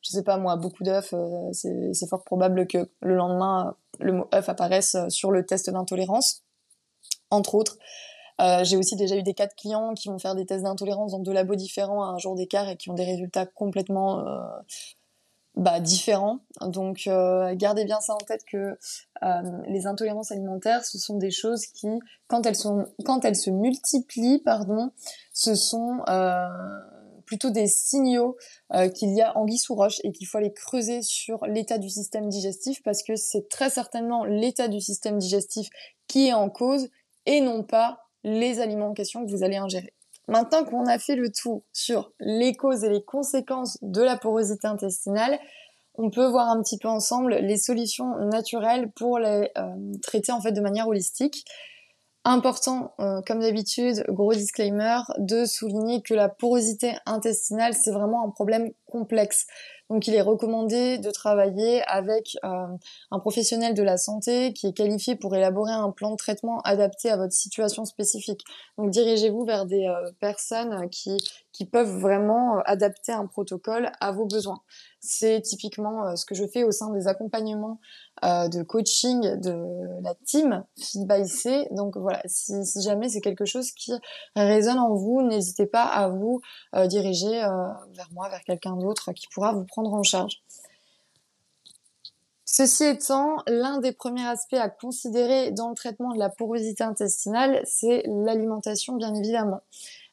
je 0.02 0.12
sais 0.12 0.24
pas 0.24 0.38
moi 0.38 0.56
beaucoup 0.58 0.84
d'œufs 0.84 1.14
euh, 1.14 1.52
c'est 1.54 2.10
fort 2.10 2.24
probable 2.24 2.68
que 2.68 2.90
le 3.02 3.16
lendemain 3.16 3.76
le 4.00 4.14
mot 4.14 4.28
œuf 4.34 4.50
apparaisse 4.50 4.98
sur 5.10 5.32
le 5.32 5.46
test 5.46 5.70
d'intolérance. 5.70 6.44
Entre 7.30 7.56
autres 7.56 7.78
j'ai 8.64 8.76
aussi 8.76 8.98
déjà 8.98 9.16
eu 9.16 9.24
des 9.24 9.34
cas 9.34 9.48
de 9.48 9.54
clients 9.54 9.94
qui 9.94 10.10
vont 10.10 10.20
faire 10.20 10.36
des 10.36 10.46
tests 10.46 10.64
d'intolérance 10.64 11.14
dans 11.14 11.20
deux 11.20 11.32
labos 11.32 11.56
différents 11.56 12.04
à 12.04 12.08
un 12.08 12.18
jour 12.18 12.36
d'écart 12.36 12.68
et 12.68 12.76
qui 12.76 12.90
ont 12.90 12.94
des 12.94 13.06
résultats 13.06 13.46
complètement 13.46 14.26
bah, 15.56 15.80
différents. 15.80 16.40
Donc 16.62 17.04
euh, 17.08 17.56
gardez 17.56 17.86
bien 17.86 18.02
ça 18.02 18.14
en 18.14 18.18
tête 18.18 18.44
que 18.46 18.78
euh, 19.24 19.42
les 19.68 19.88
intolérances 19.88 20.32
alimentaires, 20.32 20.86
ce 20.86 20.98
sont 20.98 21.18
des 21.18 21.32
choses 21.32 21.66
qui, 21.68 21.88
quand 22.28 22.46
elles 22.46 22.56
sont, 22.56 22.86
quand 23.06 23.24
elles 23.24 23.38
se 23.38 23.50
multiplient, 23.50 24.42
pardon, 24.44 24.92
ce 25.34 25.56
sont 25.56 26.02
euh, 26.10 26.46
plutôt 27.26 27.50
des 27.50 27.68
signaux 27.68 28.38
qu'il 28.94 29.16
y 29.16 29.22
a 29.22 29.36
anguille 29.36 29.58
sous 29.58 29.74
roche 29.74 30.00
et 30.04 30.12
qu'il 30.12 30.28
faut 30.28 30.38
aller 30.38 30.54
creuser 30.54 31.02
sur 31.02 31.46
l'état 31.48 31.80
du 31.80 31.90
système 31.90 32.30
digestif 32.30 32.84
parce 32.84 33.02
que 33.02 33.16
c'est 33.16 33.50
très 33.50 33.70
certainement 33.70 34.26
l'état 34.26 34.68
du 34.68 34.80
système 34.80 35.18
digestif 35.18 35.70
qui 36.08 36.28
est 36.28 36.34
en 36.34 36.50
cause 36.50 36.90
et 37.26 37.42
non 37.42 37.64
pas 37.64 38.02
les 38.24 38.60
aliments 38.60 38.90
en 38.90 38.94
question 38.94 39.26
que 39.26 39.32
vous 39.32 39.44
allez 39.44 39.58
ingérer. 39.58 39.95
Maintenant 40.28 40.64
qu'on 40.64 40.86
a 40.86 40.98
fait 40.98 41.16
le 41.16 41.32
tour 41.32 41.64
sur 41.72 42.12
les 42.20 42.56
causes 42.56 42.84
et 42.84 42.90
les 42.90 43.04
conséquences 43.04 43.78
de 43.82 44.02
la 44.02 44.18
porosité 44.18 44.68
intestinale, 44.68 45.40
on 45.98 46.10
peut 46.10 46.26
voir 46.26 46.50
un 46.50 46.62
petit 46.62 46.78
peu 46.78 46.88
ensemble 46.88 47.36
les 47.36 47.58
solutions 47.58 48.18
naturelles 48.26 48.92
pour 48.92 49.20
les 49.20 49.52
euh, 49.58 49.76
traiter 50.02 50.32
en 50.32 50.42
fait 50.42 50.52
de 50.52 50.62
manière 50.62 50.88
holistique. 50.88 51.46
Important, 52.28 52.96
euh, 53.00 53.22
comme 53.28 53.40
d'habitude, 53.40 54.04
gros 54.10 54.34
disclaimer, 54.34 54.98
de 55.20 55.46
souligner 55.46 56.02
que 56.02 56.16
la 56.16 56.28
porosité 56.28 56.94
intestinale, 57.06 57.76
c'est 57.76 57.92
vraiment 57.92 58.26
un 58.26 58.32
problème 58.32 58.72
complexe. 58.88 59.46
Donc 59.90 60.08
il 60.08 60.16
est 60.16 60.22
recommandé 60.22 60.98
de 60.98 61.12
travailler 61.12 61.84
avec 61.84 62.38
euh, 62.44 62.68
un 63.12 63.20
professionnel 63.20 63.74
de 63.76 63.84
la 63.84 63.98
santé 63.98 64.52
qui 64.54 64.68
est 64.68 64.74
qualifié 64.74 65.16
pour 65.16 65.36
élaborer 65.36 65.74
un 65.74 65.92
plan 65.92 66.12
de 66.12 66.16
traitement 66.16 66.60
adapté 66.62 67.10
à 67.10 67.18
votre 67.18 67.34
situation 67.34 67.86
spécifique. 67.86 68.44
Donc 68.78 68.90
dirigez-vous 68.90 69.46
vers 69.46 69.66
des 69.66 69.86
euh, 69.86 70.12
personnes 70.20 70.90
qui, 70.90 71.18
qui 71.56 71.64
peuvent 71.66 72.00
vraiment 72.00 72.60
adapter 72.66 73.14
un 73.14 73.28
protocole 73.28 73.90
à 74.02 74.12
vos 74.12 74.26
besoins. 74.26 74.62
C'est 75.00 75.40
typiquement 75.40 76.14
ce 76.18 76.26
que 76.26 76.36
je 76.36 76.46
fais 76.46 76.66
au 76.66 76.72
sein 76.72 76.90
des 76.90 77.08
accompagnements 77.08 77.80
euh, 78.26 78.50
de 78.50 78.62
coaching 78.62 79.40
de 79.40 80.02
la 80.02 80.16
team 80.26 80.66
Feed 80.78 81.08
by 81.08 81.26
C. 81.26 81.70
Donc 81.72 81.96
voilà, 81.96 82.22
si, 82.26 82.62
jamais 82.82 83.08
c'est 83.08 83.22
quelque 83.22 83.46
chose 83.46 83.72
qui 83.72 83.94
résonne 84.36 84.80
en 84.80 84.96
vous, 84.96 85.22
n'hésitez 85.22 85.66
pas 85.66 85.84
à 85.84 86.10
vous 86.10 86.42
euh, 86.76 86.88
diriger 86.88 87.42
euh, 87.42 87.68
vers 87.94 88.10
moi, 88.12 88.28
vers 88.28 88.44
quelqu'un 88.44 88.76
d'autre 88.76 89.14
qui 89.14 89.28
pourra 89.30 89.54
vous 89.54 89.64
prendre 89.64 89.94
en 89.94 90.04
charge. 90.04 90.44
Ceci 92.44 92.84
étant, 92.84 93.38
l'un 93.48 93.80
des 93.80 93.94
premiers 93.94 94.28
aspects 94.28 94.56
à 94.56 94.68
considérer 94.68 95.52
dans 95.52 95.70
le 95.70 95.76
traitement 95.76 96.14
de 96.14 96.20
la 96.20 96.30
porosité 96.30 96.84
intestinale, 96.84 97.62
c'est 97.64 98.04
l'alimentation 98.08 98.96
bien 98.96 99.16
évidemment 99.16 99.62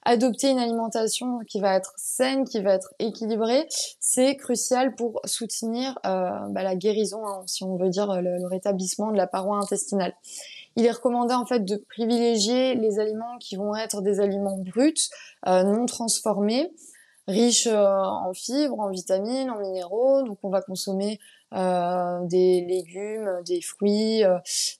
adopter 0.04 0.50
une 0.50 0.58
alimentation 0.58 1.38
qui 1.48 1.60
va 1.60 1.76
être 1.76 1.94
saine, 1.96 2.44
qui 2.44 2.60
va 2.60 2.74
être 2.74 2.92
équilibrée, 2.98 3.66
c'est 4.00 4.36
crucial 4.36 4.94
pour 4.94 5.20
soutenir 5.24 5.98
euh, 6.06 6.30
bah, 6.50 6.62
la 6.62 6.74
guérison, 6.74 7.26
hein, 7.26 7.42
si 7.46 7.64
on 7.64 7.76
veut 7.76 7.88
dire 7.88 8.20
le, 8.20 8.46
rétablissement 8.46 9.12
de 9.12 9.16
la 9.16 9.26
paroi 9.26 9.58
intestinale. 9.58 10.14
Il 10.76 10.86
est 10.86 10.90
recommandé 10.90 11.34
en 11.34 11.46
fait 11.46 11.64
de 11.64 11.76
privilégier 11.76 12.74
les 12.74 12.98
aliments 12.98 13.38
qui 13.38 13.56
vont 13.56 13.76
être 13.76 14.00
des 14.00 14.20
aliments 14.20 14.58
bruts, 14.58 14.94
euh, 15.46 15.62
non 15.62 15.86
transformés, 15.86 16.72
riches 17.28 17.68
euh, 17.68 17.86
en 17.86 18.32
fibres, 18.32 18.80
en 18.80 18.88
vitamines, 18.88 19.50
en 19.50 19.60
minéraux. 19.60 20.22
Donc 20.22 20.38
on 20.42 20.50
va 20.50 20.62
consommer 20.62 21.18
des 21.54 22.64
légumes, 22.66 23.42
des 23.44 23.60
fruits, 23.60 24.22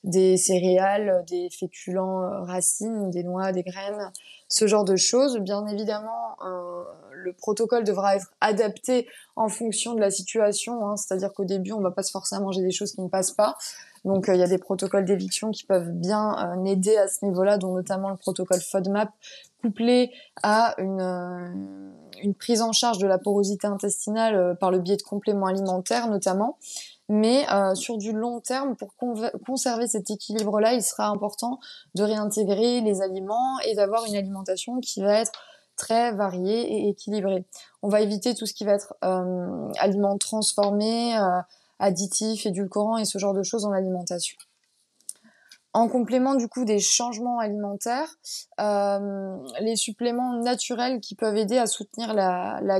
des 0.03 0.37
céréales, 0.37 1.23
des 1.27 1.51
féculents 1.51 2.43
racines, 2.45 3.11
des 3.11 3.23
noix, 3.23 3.51
des 3.51 3.61
graines, 3.61 4.11
ce 4.53 4.67
genre 4.67 4.85
de 4.85 4.95
choses. 4.95 5.39
Bien 5.39 5.65
évidemment, 5.65 6.37
euh, 6.45 6.83
le 7.11 7.33
protocole 7.33 7.83
devra 7.83 8.15
être 8.15 8.31
adapté 8.39 9.07
en 9.35 9.49
fonction 9.49 9.95
de 9.95 9.99
la 9.99 10.11
situation, 10.11 10.87
hein. 10.87 10.95
c'est-à-dire 10.95 11.33
qu'au 11.33 11.43
début, 11.43 11.71
on 11.71 11.81
va 11.81 11.89
pas 11.89 12.03
se 12.03 12.11
forcer 12.11 12.35
à 12.35 12.39
manger 12.39 12.61
des 12.61 12.71
choses 12.71 12.93
qui 12.93 13.01
ne 13.01 13.07
passent 13.07 13.31
pas. 13.31 13.57
Donc, 14.05 14.29
euh, 14.29 14.35
il 14.35 14.39
y 14.39 14.43
a 14.43 14.47
des 14.47 14.59
protocoles 14.59 15.05
d'éviction 15.05 15.49
qui 15.49 15.65
peuvent 15.65 15.89
bien 15.89 16.53
euh, 16.55 16.65
aider 16.65 16.95
à 16.97 17.07
ce 17.07 17.25
niveau-là, 17.25 17.57
dont 17.57 17.73
notamment 17.73 18.11
le 18.11 18.15
protocole 18.15 18.61
FODMAP, 18.61 19.09
couplé 19.59 20.11
à 20.43 20.75
une, 20.77 21.95
une 22.21 22.35
prise 22.35 22.61
en 22.61 22.73
charge 22.73 22.99
de 22.99 23.07
la 23.07 23.17
porosité 23.17 23.65
intestinale 23.65 24.55
par 24.59 24.69
le 24.69 24.79
biais 24.79 24.97
de 24.97 25.03
compléments 25.03 25.47
alimentaires, 25.47 26.09
notamment. 26.09 26.57
Mais 27.09 27.45
euh, 27.51 27.75
sur 27.75 27.97
du 27.97 28.13
long 28.13 28.39
terme, 28.39 28.75
pour 28.75 28.95
conserver 29.45 29.87
cet 29.87 30.09
équilibre-là, 30.09 30.73
il 30.73 30.81
sera 30.81 31.07
important 31.07 31.59
de 31.95 32.03
réintégrer 32.03 32.81
les 32.81 33.01
aliments 33.01 33.59
et 33.65 33.75
d'avoir 33.75 34.05
une 34.05 34.15
alimentation 34.15 34.79
qui 34.79 35.01
va 35.01 35.19
être 35.19 35.33
très 35.75 36.11
variée 36.11 36.61
et 36.71 36.89
équilibrée. 36.89 37.45
On 37.81 37.89
va 37.89 38.01
éviter 38.01 38.35
tout 38.35 38.45
ce 38.45 38.53
qui 38.53 38.63
va 38.63 38.73
être 38.73 38.93
euh, 39.03 39.69
aliments 39.79 40.17
transformés, 40.17 41.17
euh, 41.17 41.41
additifs, 41.79 42.45
édulcorants 42.45 42.97
et 42.97 43.05
ce 43.05 43.17
genre 43.17 43.33
de 43.33 43.43
choses 43.43 43.63
dans 43.63 43.71
l'alimentation. 43.71 44.37
En 45.73 45.89
complément 45.89 46.35
du 46.35 46.47
coup 46.47 46.65
des 46.65 46.79
changements 46.79 47.39
alimentaires, 47.39 48.15
euh, 48.59 49.37
les 49.59 49.75
suppléments 49.75 50.33
naturels 50.33 50.99
qui 51.01 51.15
peuvent 51.15 51.35
aider 51.35 51.57
à 51.57 51.65
soutenir 51.65 52.13
la, 52.13 52.59
la 52.61 52.79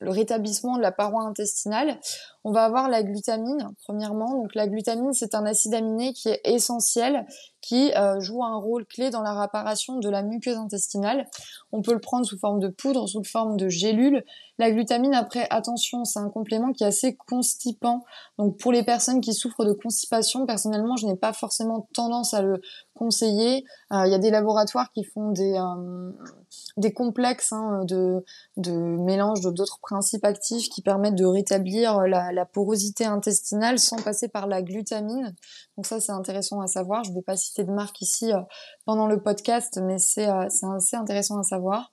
le 0.00 0.10
rétablissement 0.10 0.76
de 0.76 0.82
la 0.82 0.92
paroi 0.92 1.24
intestinale. 1.24 1.98
On 2.44 2.52
va 2.52 2.64
avoir 2.64 2.88
la 2.88 3.02
glutamine, 3.02 3.68
premièrement. 3.84 4.46
La 4.54 4.68
glutamine, 4.68 5.12
c'est 5.12 5.34
un 5.34 5.44
acide 5.44 5.74
aminé 5.74 6.12
qui 6.12 6.28
est 6.28 6.40
essentiel, 6.44 7.26
qui 7.60 7.92
euh, 7.94 8.20
joue 8.20 8.44
un 8.44 8.56
rôle 8.56 8.86
clé 8.86 9.10
dans 9.10 9.22
la 9.22 9.38
réparation 9.38 9.98
de 9.98 10.08
la 10.08 10.22
muqueuse 10.22 10.56
intestinale. 10.56 11.26
On 11.72 11.82
peut 11.82 11.92
le 11.92 12.00
prendre 12.00 12.24
sous 12.24 12.38
forme 12.38 12.60
de 12.60 12.68
poudre, 12.68 13.08
sous 13.08 13.24
forme 13.24 13.56
de 13.56 13.68
gélule. 13.68 14.24
La 14.58 14.70
glutamine, 14.70 15.14
après, 15.14 15.46
attention, 15.50 16.04
c'est 16.04 16.18
un 16.18 16.30
complément 16.30 16.72
qui 16.72 16.82
est 16.82 16.86
assez 16.86 17.16
constipant. 17.16 18.04
Donc 18.38 18.58
pour 18.58 18.72
les 18.72 18.82
personnes 18.82 19.20
qui 19.20 19.34
souffrent 19.34 19.64
de 19.64 19.72
constipation, 19.72 20.46
personnellement, 20.46 20.96
je 20.96 21.06
n'ai 21.06 21.16
pas 21.16 21.32
forcément 21.32 21.88
tendance 21.94 22.34
à 22.34 22.42
le 22.42 22.60
conseiller. 22.94 23.64
Euh, 23.92 24.06
il 24.06 24.10
y 24.10 24.14
a 24.14 24.18
des 24.18 24.30
laboratoires 24.30 24.90
qui 24.92 25.04
font 25.04 25.30
des, 25.30 25.54
euh, 25.54 26.90
complexes 26.96 27.52
hein, 27.52 27.84
de, 27.84 28.24
de 28.56 28.72
mélange 28.72 29.42
d'autres 29.42 29.78
principes 29.80 30.24
actifs 30.24 30.68
qui 30.68 30.82
permettent 30.82 31.14
de 31.14 31.26
rétablir 31.26 32.00
la, 32.00 32.27
la, 32.32 32.44
porosité 32.44 33.04
intestinale 33.04 33.78
sans 33.78 33.96
passer 34.02 34.28
par 34.28 34.46
la 34.46 34.62
glutamine. 34.62 35.34
Donc 35.76 35.86
ça, 35.86 36.00
c'est 36.00 36.12
intéressant 36.12 36.60
à 36.60 36.66
savoir. 36.66 37.04
Je 37.04 37.10
ne 37.10 37.16
vais 37.16 37.22
pas 37.22 37.36
citer 37.36 37.64
de 37.64 37.72
marque 37.72 38.00
ici 38.00 38.32
euh, 38.32 38.40
pendant 38.84 39.06
le 39.06 39.22
podcast, 39.22 39.80
mais 39.82 39.98
c'est 39.98 40.26
assez 40.26 40.96
intéressant 40.96 41.38
à 41.38 41.42
savoir. 41.42 41.92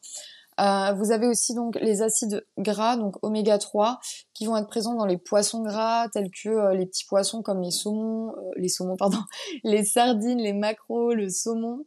Euh, 0.60 0.94
vous 0.94 1.12
avez 1.12 1.28
aussi 1.28 1.54
donc 1.54 1.78
les 1.82 2.02
acides 2.02 2.46
gras, 2.58 2.96
donc 2.96 3.16
oméga 3.24 3.58
3, 3.58 4.00
qui 4.34 4.46
vont 4.46 4.56
être 4.56 4.68
présents 4.68 4.96
dans 4.96 5.06
les 5.06 5.18
poissons 5.18 5.64
gras, 5.64 6.08
tels 6.10 6.30
que 6.32 6.50
euh, 6.50 6.74
les 6.74 6.86
petits 6.86 7.06
poissons 7.06 7.42
comme 7.42 7.62
les 7.62 7.72
saumons, 7.72 8.30
euh, 8.30 8.52
les 8.56 8.70
saumons 8.70 8.96
pardon, 8.96 9.18
les 9.64 9.84
sardines, 9.84 10.40
les 10.40 10.54
maquereaux, 10.54 11.14
le 11.14 11.30
saumon, 11.30 11.86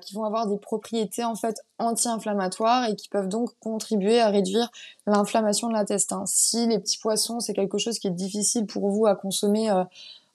qui 0.00 0.14
vont 0.14 0.24
avoir 0.24 0.46
des 0.46 0.56
propriétés 0.56 1.24
en 1.24 1.34
fait 1.34 1.56
anti-inflammatoires 1.78 2.88
et 2.88 2.96
qui 2.96 3.08
peuvent 3.08 3.28
donc 3.28 3.50
contribuer 3.60 4.20
à 4.20 4.28
réduire 4.28 4.70
l'inflammation 5.06 5.68
de 5.68 5.74
l'intestin. 5.74 6.24
Si 6.26 6.66
les 6.66 6.78
petits 6.78 6.98
poissons 6.98 7.40
c'est 7.40 7.52
quelque 7.52 7.78
chose 7.78 7.98
qui 7.98 8.08
est 8.08 8.12
difficile 8.12 8.66
pour 8.66 8.90
vous 8.90 9.06
à 9.06 9.14
consommer 9.14 9.70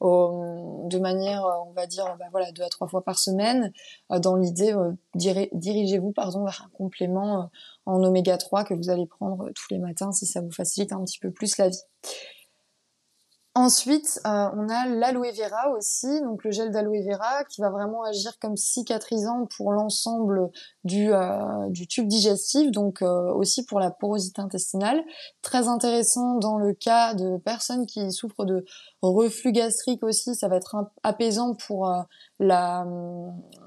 de 0.03 0.99
manière, 0.99 1.45
euh, 1.45 1.53
on 1.67 1.71
va 1.71 1.87
dire, 1.87 2.05
bah 2.19 2.25
voilà, 2.31 2.51
deux 2.51 2.63
à 2.63 2.69
trois 2.69 2.87
fois 2.87 3.03
par 3.03 3.17
semaine. 3.17 3.71
Euh, 4.11 4.19
dans 4.19 4.35
l'idée, 4.35 4.73
euh, 4.73 4.91
dirigez-vous 5.15 6.11
pardon 6.11 6.43
vers 6.43 6.63
un 6.65 6.69
complément 6.77 7.49
en 7.85 8.03
oméga 8.03 8.37
3 8.37 8.65
que 8.65 8.73
vous 8.73 8.89
allez 8.89 9.05
prendre 9.05 9.49
tous 9.51 9.67
les 9.71 9.77
matins 9.77 10.11
si 10.11 10.25
ça 10.25 10.41
vous 10.41 10.51
facilite 10.51 10.91
un 10.91 11.03
petit 11.03 11.19
peu 11.19 11.31
plus 11.31 11.57
la 11.57 11.69
vie. 11.69 11.81
Ensuite, 13.55 14.19
euh, 14.25 14.49
on 14.55 14.67
a 14.67 14.87
l'aloe 14.87 15.31
vera 15.31 15.69
aussi, 15.77 16.07
donc 16.21 16.43
le 16.43 16.49
gel 16.49 16.71
d'aloe 16.71 17.03
vera 17.03 17.43
qui 17.43 17.61
va 17.61 17.69
vraiment 17.69 18.01
agir 18.01 18.39
comme 18.39 18.57
cicatrisant 18.57 19.47
pour 19.55 19.71
l'ensemble 19.73 20.49
du, 20.83 21.13
euh, 21.13 21.69
du 21.69 21.85
tube 21.85 22.07
digestif, 22.07 22.71
donc 22.71 23.03
euh, 23.03 23.31
aussi 23.31 23.63
pour 23.63 23.79
la 23.79 23.91
porosité 23.91 24.41
intestinale. 24.41 25.03
Très 25.43 25.67
intéressant 25.67 26.39
dans 26.39 26.57
le 26.57 26.73
cas 26.73 27.13
de 27.13 27.37
personnes 27.37 27.85
qui 27.85 28.11
souffrent 28.11 28.45
de 28.45 28.65
reflux 29.03 29.51
gastrique 29.51 30.01
aussi, 30.03 30.33
ça 30.33 30.47
va 30.47 30.55
être 30.55 30.75
apaisant 31.03 31.53
pour 31.53 31.87
la, 32.39 32.87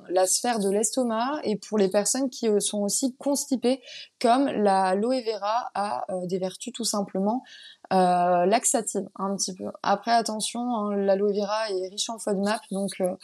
la 0.09 0.27
sphère 0.27 0.59
de 0.59 0.69
l'estomac 0.69 1.39
et 1.45 1.55
pour 1.55 1.79
les 1.79 1.89
personnes 1.89 2.29
qui 2.29 2.49
sont 2.59 2.79
aussi 2.79 3.15
constipées, 3.19 3.81
comme 4.21 4.47
l'aloe 4.47 5.23
vera 5.25 5.71
a 5.75 6.05
des 6.25 6.39
vertus 6.39 6.73
tout 6.73 6.85
simplement 6.85 7.45
euh, 7.93 8.47
laxative 8.47 9.09
un 9.17 9.37
petit 9.37 9.55
peu. 9.55 9.67
Après 9.83 10.13
attention, 10.13 10.61
hein, 10.61 10.97
l'aloe 10.97 11.33
vera 11.33 11.71
est 11.71 11.89
riche 11.89 12.11
en 12.11 12.19
FODMAP, 12.19 12.61
donc 12.71 12.91
euh, 13.01 13.15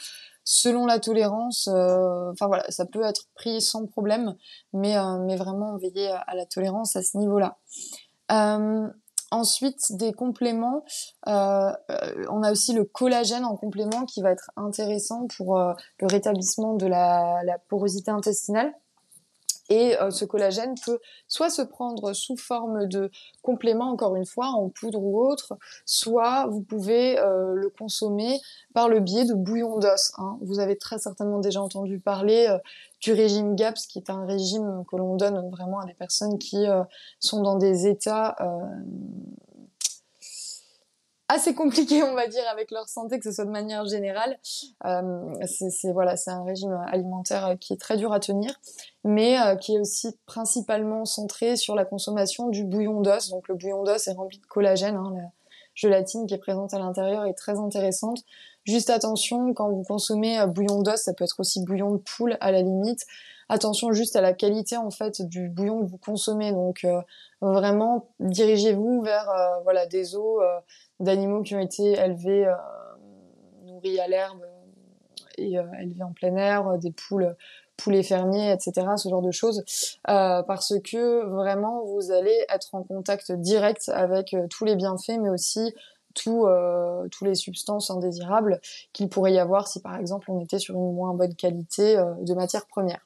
selon 0.45 0.87
la 0.87 0.99
tolérance, 1.01 1.69
euh, 1.69 2.31
enfin 2.31 2.47
voilà, 2.47 2.65
ça 2.71 2.87
peut 2.87 3.03
être 3.03 3.27
pris 3.35 3.61
sans 3.61 3.87
problème, 3.87 4.37
mais 4.73 4.95
mais 5.21 5.37
vraiment 5.37 5.77
veiller 5.77 6.09
à, 6.11 6.35
la 6.35 6.47
tolérance 6.47 6.97
à 6.97 7.03
ce 7.03 7.19
niveau-là. 7.19 7.59
Ensuite, 9.31 9.97
des 9.97 10.13
compléments, 10.13 10.85
on 11.27 12.43
a 12.43 12.53
aussi 12.53 12.75
le 12.75 12.85
collagène 12.85 13.47
en 13.47 13.57
complément 13.57 14.05
qui 14.05 14.21
va 14.21 14.31
être 14.31 14.51
intéressant 14.57 15.27
pour 15.37 15.57
le 15.57 16.07
rétablissement 16.07 16.75
de 16.75 16.87
la, 16.87 17.43
la 17.45 17.59
porosité 17.59 18.11
intestinale. 18.11 18.75
Et 19.73 19.99
euh, 19.99 20.11
ce 20.11 20.27
collagène 20.27 20.75
peut 20.85 21.01
soit 21.29 21.49
se 21.49 21.63
prendre 21.63 22.13
sous 22.13 22.37
forme 22.37 22.87
de 22.89 23.11
complément, 23.41 23.91
encore 23.91 24.17
une 24.17 24.27
fois, 24.27 24.49
en 24.49 24.69
poudre 24.69 25.03
ou 25.03 25.19
autre, 25.19 25.55
soit 25.87 26.47
vous 26.49 26.61
pouvez 26.61 27.19
euh, 27.19 27.55
le 27.55 27.71
consommer 27.71 28.39
par 28.75 28.91
le 28.91 29.01
biais 29.01 29.25
de 29.25 29.33
bouillon 29.33 29.79
d'os. 29.79 30.13
Hein. 30.19 30.37
Vous 30.43 30.61
avez 30.61 30.77
très 30.77 30.99
certainement 30.99 31.39
déjà 31.39 31.63
entendu 31.63 31.99
parler 31.99 32.49
euh, 32.51 32.59
du 33.01 33.15
régime 33.15 33.57
GAPS, 33.57 33.87
qui 33.87 33.99
est 33.99 34.11
un 34.11 34.27
régime 34.27 34.85
que 34.91 34.97
l'on 34.97 35.17
donne 35.17 35.49
vraiment 35.49 35.81
à 35.81 35.87
des 35.87 35.95
personnes 35.95 36.39
qui 36.39 36.67
sont 37.19 37.43
dans 37.43 37.57
des 37.57 37.89
états 37.89 38.37
assez 41.27 41.53
compliqué, 41.53 42.05
on 42.05 42.15
va 42.15 42.29
dire, 42.29 42.45
avec 42.49 42.71
leur 42.71 42.89
santé, 42.89 43.19
que 43.19 43.25
ce 43.25 43.33
soit 43.33 43.45
de 43.45 43.51
manière 43.51 43.87
générale. 43.87 44.39
C'est 44.45 45.91
voilà, 45.91 46.17
c'est 46.17 46.31
un 46.31 46.45
régime 46.45 46.79
alimentaire 46.87 47.57
qui 47.59 47.73
est 47.73 47.81
très 47.81 47.97
dur 47.97 48.13
à 48.13 48.21
tenir, 48.21 48.55
mais 49.05 49.41
euh, 49.41 49.57
qui 49.57 49.75
est 49.75 49.81
aussi 49.81 50.17
principalement 50.27 51.05
centré 51.05 51.57
sur 51.57 51.75
la 51.75 51.85
consommation 51.85 52.49
du 52.49 52.65
bouillon 52.65 53.01
d'os. 53.01 53.31
Donc 53.31 53.49
le 53.49 53.55
bouillon 53.55 53.83
d'os 53.83 54.07
est 54.07 54.13
rempli 54.13 54.39
de 54.39 54.47
collagène. 54.47 54.97
Hein, 54.97 55.13
la 55.15 55.31
gélatine 55.75 56.27
qui 56.27 56.35
est 56.35 56.39
présente 56.39 56.73
à 56.75 56.79
l'intérieur 56.79 57.25
est 57.25 57.35
très 57.35 57.59
intéressante. 57.59 58.23
Juste 58.65 58.91
attention, 58.91 59.55
quand 59.55 59.71
vous 59.71 59.83
consommez 59.83 60.39
euh, 60.39 60.47
bouillon 60.47 60.83
d'os, 60.83 61.01
ça 61.01 61.15
peut 61.15 61.25
être 61.25 61.41
aussi 61.41 61.65
bouillon 61.65 61.93
de 61.93 61.99
poule 61.99 62.37
à 62.41 62.53
la 62.53 62.63
limite. 62.63 63.05
Attention 63.49 63.93
juste 63.93 64.15
à 64.17 64.21
la 64.21 64.33
qualité 64.33 64.77
en 64.77 64.91
fait 64.91 65.21
du 65.21 65.49
bouillon 65.49 65.81
que 65.81 65.91
vous 65.91 65.99
consommez. 65.99 66.53
Donc 66.53 66.85
euh, 66.85 67.03
vraiment 67.41 68.09
dirigez-vous 68.21 69.03
vers 69.03 69.29
voilà 69.65 69.85
des 69.87 70.15
os 70.15 70.41
d'animaux 71.01 71.43
qui 71.43 71.55
ont 71.57 71.61
été 71.61 71.93
élevés, 71.93 72.51
nourris 73.65 74.01
à 74.01 74.07
l'herbe 74.07 74.41
et 75.37 75.57
élevés 75.81 76.03
en 76.03 76.13
plein 76.13 76.37
air, 76.37 76.79
des 76.79 76.93
poules 76.93 77.37
poulets 77.77 78.03
fermiers, 78.03 78.53
etc., 78.53 78.87
ce 78.97 79.09
genre 79.09 79.23
de 79.23 79.31
choses, 79.31 79.65
parce 80.05 80.75
que 80.85 81.25
vraiment 81.25 81.85
vous 81.85 82.11
allez 82.11 82.45
être 82.49 82.75
en 82.75 82.83
contact 82.83 83.33
direct 83.33 83.89
avec 83.89 84.37
tous 84.51 84.65
les 84.65 84.77
bienfaits, 84.77 85.19
mais 85.21 85.31
aussi 85.31 85.75
tout, 86.15 86.47
euh, 86.47 87.09
tous 87.09 87.25
les 87.25 87.35
substances 87.35 87.91
indésirables 87.91 88.61
qu'il 88.93 89.09
pourrait 89.09 89.33
y 89.33 89.39
avoir 89.39 89.69
si 89.69 89.81
par 89.81 89.97
exemple 89.97 90.31
on 90.31 90.41
était 90.41 90.59
sur 90.59 90.75
une 90.75 90.95
moins 90.95 91.15
bonne 91.15 91.35
qualité 91.35 91.99
euh, 91.99 92.13
de 92.21 92.35
matière 92.35 92.67
première. 92.67 93.01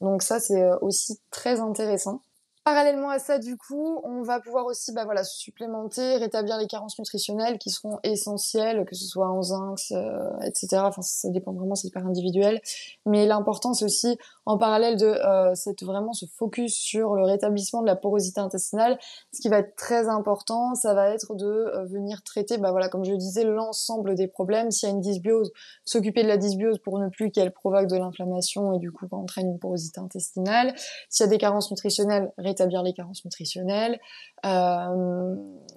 Donc 0.00 0.22
ça 0.22 0.40
c'est 0.40 0.62
euh, 0.62 0.76
aussi 0.80 1.18
très 1.30 1.60
intéressant. 1.60 2.20
Parallèlement 2.66 3.10
à 3.10 3.20
ça, 3.20 3.38
du 3.38 3.56
coup, 3.56 4.00
on 4.02 4.22
va 4.22 4.40
pouvoir 4.40 4.66
aussi 4.66 4.92
bah, 4.92 5.04
voilà, 5.04 5.22
supplémenter, 5.22 6.16
rétablir 6.16 6.58
les 6.58 6.66
carences 6.66 6.98
nutritionnelles 6.98 7.58
qui 7.58 7.70
seront 7.70 8.00
essentielles, 8.02 8.84
que 8.86 8.96
ce 8.96 9.06
soit 9.06 9.28
en 9.28 9.40
zinc, 9.40 9.78
euh, 9.92 10.28
etc. 10.40 10.82
Enfin, 10.84 11.00
ça 11.00 11.28
dépend 11.28 11.52
vraiment, 11.52 11.76
c'est 11.76 11.86
hyper 11.86 12.04
individuel. 12.04 12.60
Mais 13.06 13.24
l'important, 13.24 13.72
c'est 13.72 13.84
aussi, 13.84 14.18
en 14.46 14.58
parallèle 14.58 14.96
de 14.96 15.06
euh, 15.06 15.54
cette, 15.54 15.84
vraiment 15.84 16.12
ce 16.12 16.26
focus 16.26 16.74
sur 16.74 17.14
le 17.14 17.22
rétablissement 17.22 17.82
de 17.82 17.86
la 17.86 17.94
porosité 17.94 18.40
intestinale, 18.40 18.98
ce 19.32 19.40
qui 19.40 19.48
va 19.48 19.58
être 19.58 19.76
très 19.76 20.08
important, 20.08 20.74
ça 20.74 20.92
va 20.92 21.10
être 21.10 21.36
de 21.36 21.46
euh, 21.46 21.84
venir 21.84 22.24
traiter, 22.24 22.58
bah, 22.58 22.72
voilà, 22.72 22.88
comme 22.88 23.04
je 23.04 23.12
le 23.12 23.16
disais, 23.16 23.44
l'ensemble 23.44 24.16
des 24.16 24.26
problèmes. 24.26 24.72
S'il 24.72 24.88
y 24.88 24.90
a 24.90 24.94
une 24.96 25.00
dysbiose, 25.00 25.52
s'occuper 25.84 26.24
de 26.24 26.28
la 26.28 26.36
dysbiose 26.36 26.80
pour 26.80 26.98
ne 26.98 27.10
plus 27.10 27.30
qu'elle 27.30 27.52
provoque 27.52 27.86
de 27.86 27.96
l'inflammation 27.96 28.72
et 28.72 28.80
du 28.80 28.90
coup 28.90 29.06
entraîne 29.12 29.46
une 29.50 29.60
porosité 29.60 30.00
intestinale. 30.00 30.74
S'il 31.10 31.22
y 31.22 31.28
a 31.28 31.30
des 31.30 31.38
carences 31.38 31.70
nutritionnelles, 31.70 32.32
les 32.60 32.92
carences 32.92 33.24
nutritionnelles. 33.24 33.98
Euh, 34.44 35.36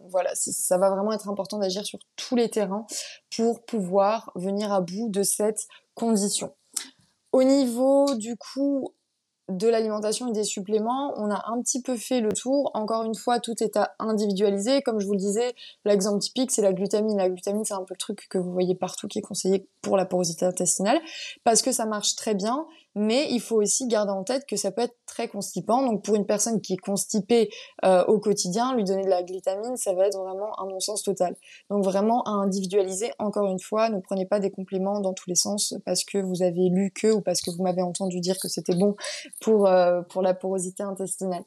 voilà, 0.10 0.32
ça 0.34 0.78
va 0.78 0.89
vraiment 0.89 1.12
être 1.13 1.30
important 1.30 1.60
d'agir 1.60 1.86
sur 1.86 2.00
tous 2.15 2.36
les 2.36 2.50
terrains 2.50 2.86
pour 3.36 3.63
pouvoir 3.65 4.32
venir 4.36 4.72
à 4.72 4.82
bout 4.82 5.10
de 5.10 5.24
cette 5.24 5.68
condition. 5.96 6.54
Au 7.32 7.44
niveau 7.44 8.15
du 8.15 8.36
coup 8.36 8.94
de 9.50 9.68
l'alimentation 9.68 10.28
et 10.28 10.32
des 10.32 10.44
suppléments, 10.44 11.14
on 11.18 11.30
a 11.32 11.44
un 11.48 11.62
petit 11.62 11.82
peu 11.82 11.98
fait 11.98 12.22
le 12.22 12.32
tour. 12.32 12.72
Encore 12.74 13.04
une 13.04 13.16
fois, 13.16 13.40
tout 13.40 13.62
est 13.64 13.76
à 13.78 13.96
individualiser. 14.00 14.82
Comme 14.82 15.00
je 15.00 15.06
vous 15.06 15.14
le 15.14 15.20
disais, 15.20 15.54
l'exemple 15.86 16.20
typique, 16.20 16.52
c'est 16.52 16.62
la 16.62 16.74
glutamine. 16.74 17.18
La 17.18 17.30
glutamine, 17.30 17.66
c'est 17.66 17.74
un 17.74 17.84
peu 17.84 17.94
le 17.94 17.98
truc 17.98 18.28
que 18.30 18.38
vous 18.38 18.52
voyez 18.52 18.76
partout 18.76 19.08
qui 19.08 19.20
est 19.20 19.24
conseillé 19.24 19.68
pour 19.82 19.98
la 19.98 20.06
porosité 20.06 20.46
intestinale 20.46 21.00
parce 21.44 21.62
que 21.62 21.72
ça 21.72 21.86
marche 21.86 22.16
très 22.16 22.36
bien 22.36 22.66
mais 22.96 23.28
il 23.32 23.40
faut 23.40 23.58
aussi 23.58 23.88
garder 23.88 24.12
en 24.12 24.24
tête 24.24 24.46
que 24.48 24.56
ça 24.56 24.72
peut 24.72 24.82
être 24.82 24.98
très 25.06 25.28
constipant. 25.28 25.86
Donc 25.86 26.04
pour 26.04 26.16
une 26.16 26.26
personne 26.26 26.60
qui 26.60 26.74
est 26.74 26.78
constipée 26.78 27.50
euh, 27.86 28.04
au 28.06 28.20
quotidien, 28.20 28.76
lui 28.76 28.84
donner 28.84 29.04
de 29.04 29.10
la 29.10 29.24
glutamine, 29.24 29.78
ça 29.78 29.94
va 29.94 30.08
être 30.08 30.18
vraiment 30.18 30.60
un 30.60 30.68
non-sens 30.68 31.04
total. 31.04 31.36
Donc 31.70 31.84
vraiment 31.84 32.24
à 32.24 32.32
individualiser, 32.32 33.12
encore 33.20 33.48
une 33.48 33.60
fois, 33.60 33.90
ne 33.90 34.00
prenez 34.00 34.26
pas 34.26 34.40
des 34.40 34.50
compléments 34.50 35.00
dans 35.02 35.14
tous 35.14 35.30
les 35.30 35.36
sens 35.36 35.76
parce 35.86 36.04
que 36.04 36.18
vous 36.18 36.42
avez 36.42 36.70
lu 36.70 36.92
que 36.92 37.08
ou 37.08 37.22
parce 37.22 37.42
que 37.42 37.52
vous 37.52 37.64
m'avez 37.64 37.82
entendu 37.82 38.20
dire 38.20 38.38
que 38.40 38.48
c'était 38.48 38.76
bon 38.76 38.96
pour, 39.41 39.67
euh, 39.67 40.02
pour 40.02 40.21
la 40.21 40.34
porosité 40.34 40.84
intestinale. 40.84 41.43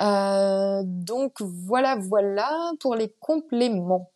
Euh, 0.00 0.82
donc 0.84 1.40
voilà, 1.40 1.96
voilà 1.96 2.50
pour 2.80 2.94
les 2.94 3.14
compléments. 3.20 4.10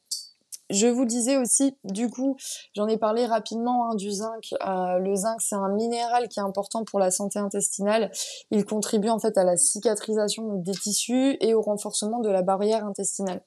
Je 0.69 0.89
vous 0.89 1.05
disais 1.05 1.37
aussi, 1.37 1.77
du 1.85 2.11
coup, 2.11 2.37
j'en 2.75 2.89
ai 2.89 2.97
parlé 2.97 3.25
rapidement 3.25 3.89
hein, 3.89 3.95
du 3.95 4.11
zinc. 4.11 4.53
Euh, 4.67 4.99
le 4.99 5.15
zinc, 5.15 5.41
c'est 5.41 5.55
un 5.55 5.69
minéral 5.69 6.29
qui 6.29 6.41
est 6.41 6.43
important 6.43 6.85
pour 6.85 6.99
la 6.99 7.13
santé 7.13 7.39
intestinale. 7.39 8.11
Il 8.51 8.65
contribue 8.65 9.09
en 9.09 9.21
fait 9.21 9.39
à 9.39 9.45
la 9.45 9.57
cicatrisation 9.57 10.55
des 10.55 10.73
tissus 10.73 11.37
et 11.41 11.55
au 11.55 11.63
renforcement 11.63 12.19
de 12.19 12.31
la 12.31 12.43
barrière 12.43 12.85
intestinale. 12.85 13.43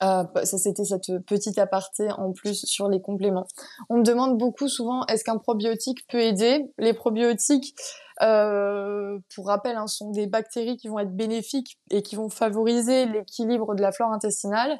Ça 0.00 0.58
c'était 0.58 0.84
cette 0.84 1.18
petite 1.26 1.56
aparté 1.58 2.10
en 2.12 2.32
plus 2.32 2.66
sur 2.66 2.88
les 2.90 3.00
compléments. 3.00 3.46
On 3.88 3.98
me 3.98 4.02
demande 4.02 4.36
beaucoup 4.36 4.68
souvent 4.68 5.06
est-ce 5.06 5.24
qu'un 5.24 5.38
probiotique 5.38 6.06
peut 6.08 6.20
aider? 6.20 6.70
Les 6.76 6.92
probiotiques, 6.92 7.74
euh, 8.22 9.18
pour 9.34 9.46
rappel, 9.46 9.76
hein, 9.76 9.86
sont 9.86 10.10
des 10.10 10.26
bactéries 10.26 10.76
qui 10.76 10.88
vont 10.88 10.98
être 10.98 11.14
bénéfiques 11.14 11.78
et 11.90 12.02
qui 12.02 12.16
vont 12.16 12.28
favoriser 12.28 13.06
l'équilibre 13.06 13.74
de 13.74 13.82
la 13.82 13.92
flore 13.92 14.12
intestinale. 14.12 14.78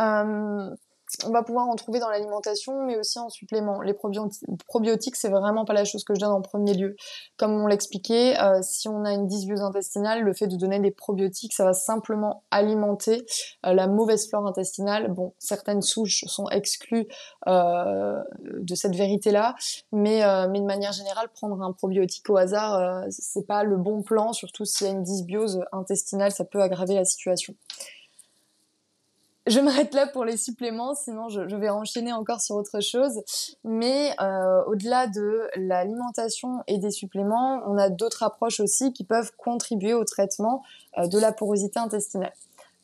Euh, 0.00 0.70
on 1.24 1.30
va 1.30 1.42
pouvoir 1.42 1.68
en 1.68 1.74
trouver 1.76 1.98
dans 1.98 2.08
l'alimentation, 2.08 2.84
mais 2.84 2.96
aussi 2.98 3.18
en 3.18 3.28
supplément. 3.28 3.80
Les 3.80 3.94
probiotiques, 3.94 5.16
c'est 5.16 5.28
vraiment 5.28 5.64
pas 5.64 5.72
la 5.72 5.84
chose 5.84 6.04
que 6.04 6.14
je 6.14 6.20
donne 6.20 6.32
en 6.32 6.42
premier 6.42 6.74
lieu. 6.74 6.96
Comme 7.36 7.52
on 7.52 7.66
l'expliquait, 7.66 8.38
euh, 8.40 8.60
si 8.62 8.88
on 8.88 9.04
a 9.04 9.12
une 9.12 9.26
dysbiose 9.26 9.60
intestinale, 9.60 10.22
le 10.22 10.32
fait 10.32 10.46
de 10.46 10.56
donner 10.56 10.80
des 10.80 10.90
probiotiques, 10.90 11.52
ça 11.52 11.64
va 11.64 11.72
simplement 11.72 12.44
alimenter 12.50 13.24
euh, 13.64 13.72
la 13.72 13.86
mauvaise 13.86 14.28
flore 14.28 14.46
intestinale. 14.46 15.12
Bon, 15.12 15.34
certaines 15.38 15.82
souches 15.82 16.24
sont 16.26 16.48
exclues 16.48 17.06
euh, 17.46 18.22
de 18.42 18.74
cette 18.74 18.94
vérité-là, 18.94 19.54
mais, 19.92 20.22
mais 20.48 20.60
de 20.60 20.66
manière 20.66 20.92
générale, 20.92 21.28
prendre 21.28 21.60
un 21.62 21.72
probiotique 21.72 22.28
au 22.30 22.36
hasard, 22.36 23.04
c'est 23.10 23.46
pas 23.46 23.64
le 23.64 23.76
bon 23.76 24.02
plan, 24.02 24.32
surtout 24.32 24.64
s'il 24.64 24.86
y 24.86 24.90
a 24.90 24.92
une 24.92 25.02
dysbiose 25.02 25.60
intestinale, 25.72 26.32
ça 26.32 26.44
peut 26.44 26.60
aggraver 26.60 26.94
la 26.94 27.04
situation. 27.04 27.54
Je 29.46 29.60
m'arrête 29.60 29.94
là 29.94 30.08
pour 30.08 30.24
les 30.24 30.36
suppléments, 30.36 30.96
sinon 30.96 31.28
je, 31.28 31.56
vais 31.56 31.68
enchaîner 31.68 32.12
encore 32.12 32.40
sur 32.40 32.56
autre 32.56 32.80
chose. 32.80 33.22
Mais 33.62 34.10
euh, 34.20 34.64
au-delà 34.66 35.06
de 35.06 35.48
l'alimentation 35.54 36.64
et 36.66 36.78
des 36.78 36.90
suppléments, 36.90 37.62
on 37.66 37.78
a 37.78 37.88
d'autres 37.88 38.24
approches 38.24 38.58
aussi 38.58 38.92
qui 38.92 39.04
peuvent 39.04 39.30
contribuer 39.36 39.94
au 39.94 40.04
traitement 40.04 40.64
euh, 40.98 41.06
de 41.06 41.18
la 41.20 41.30
porosité 41.32 41.78
intestinale. 41.78 42.32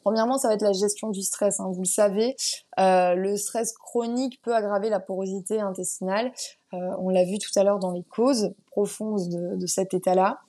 Premièrement, 0.03 0.37
ça 0.37 0.49
va 0.49 0.55
être 0.55 0.63
la 0.63 0.73
gestion 0.73 1.11
du 1.11 1.23
stress. 1.23 1.61
Hein. 1.61 1.71
Vous 1.73 1.83
le 1.83 1.87
savez, 1.87 2.37
euh, 2.81 3.15
le 3.15 3.37
stress 3.37 3.73
chronique 3.73 4.41
peut 4.43 4.55
aggraver 4.55 4.89
la 4.89 4.99
porosité 4.99 5.61
intestinale. 5.61 6.33
Euh, 6.75 6.79
on 6.99 7.09
l'a 7.11 7.25
vu 7.25 7.39
tout 7.39 7.57
à 7.57 7.63
l'heure 7.63 7.79
dans 7.79 7.93
les 7.93 8.03
causes 8.03 8.53
profondes 8.67 9.29
de, 9.29 9.67
cet 9.67 9.95
état-là. 9.95 10.41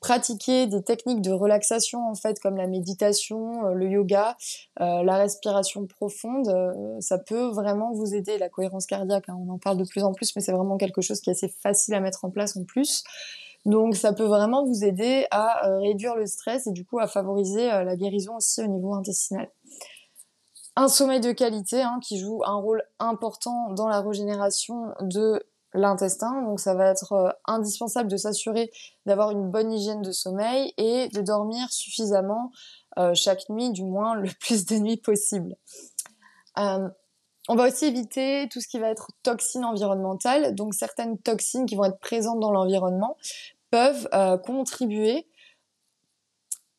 Pratiquer 0.00 0.66
des 0.66 0.82
techniques 0.82 1.22
de 1.22 1.32
relaxation, 1.32 2.08
en 2.08 2.14
fait, 2.14 2.38
comme 2.38 2.56
la 2.56 2.68
méditation, 2.68 3.66
euh, 3.66 3.72
le 3.72 3.88
yoga, 3.88 4.36
la 4.78 5.16
respiration 5.16 5.86
profonde, 5.86 6.48
ça 7.00 7.18
peut 7.18 7.48
vraiment 7.48 7.92
vous 7.92 8.14
aider. 8.14 8.38
La 8.38 8.48
cohérence 8.48 8.86
cardiaque, 8.86 9.28
hein, 9.28 9.36
on 9.38 9.50
en 9.50 9.58
parle 9.58 9.78
de 9.78 9.84
plus 9.84 10.04
en 10.04 10.12
plus, 10.12 10.34
mais 10.36 10.42
c'est 10.42 10.52
vraiment 10.52 10.76
quelque 10.76 11.00
chose 11.00 11.20
qui 11.20 11.30
est 11.30 11.32
assez 11.32 11.48
facile 11.48 11.94
à 11.94 12.00
mettre 12.00 12.24
en 12.24 12.30
place 12.30 12.56
en 12.56 12.64
plus. 12.64 13.02
Donc 13.66 13.94
ça 13.94 14.12
peut 14.12 14.24
vraiment 14.24 14.64
vous 14.64 14.84
aider 14.84 15.26
à 15.30 15.66
euh, 15.66 15.78
réduire 15.78 16.16
le 16.16 16.26
stress 16.26 16.66
et 16.66 16.72
du 16.72 16.86
coup 16.86 16.98
à 16.98 17.06
favoriser 17.06 17.70
euh, 17.70 17.84
la 17.84 17.96
guérison 17.96 18.36
aussi 18.36 18.62
au 18.62 18.66
niveau 18.66 18.94
intestinal. 18.94 19.50
Un 20.76 20.88
sommeil 20.88 21.20
de 21.20 21.32
qualité 21.32 21.82
hein, 21.82 21.98
qui 22.02 22.18
joue 22.18 22.42
un 22.44 22.54
rôle 22.54 22.82
important 22.98 23.70
dans 23.72 23.88
la 23.88 24.00
régénération 24.00 24.94
de 25.02 25.42
l'intestin. 25.74 26.42
Donc 26.42 26.58
ça 26.58 26.74
va 26.74 26.86
être 26.86 27.12
euh, 27.12 27.30
indispensable 27.44 28.10
de 28.10 28.16
s'assurer 28.16 28.70
d'avoir 29.04 29.30
une 29.30 29.50
bonne 29.50 29.70
hygiène 29.72 30.00
de 30.00 30.12
sommeil 30.12 30.72
et 30.78 31.08
de 31.08 31.20
dormir 31.20 31.70
suffisamment 31.70 32.50
chaque 33.14 33.48
nuit, 33.48 33.70
du 33.70 33.84
moins 33.84 34.14
le 34.14 34.28
plus 34.40 34.66
de 34.66 34.76
nuits 34.76 34.96
possible. 34.96 35.56
On 37.52 37.56
va 37.56 37.66
aussi 37.66 37.86
éviter 37.86 38.48
tout 38.48 38.60
ce 38.60 38.68
qui 38.68 38.78
va 38.78 38.90
être 38.90 39.08
toxines 39.24 39.64
environnementales. 39.64 40.54
Donc 40.54 40.72
certaines 40.72 41.18
toxines 41.18 41.66
qui 41.66 41.74
vont 41.74 41.82
être 41.82 41.98
présentes 41.98 42.38
dans 42.38 42.52
l'environnement 42.52 43.16
peuvent 43.72 44.08
euh, 44.14 44.38
contribuer 44.38 45.26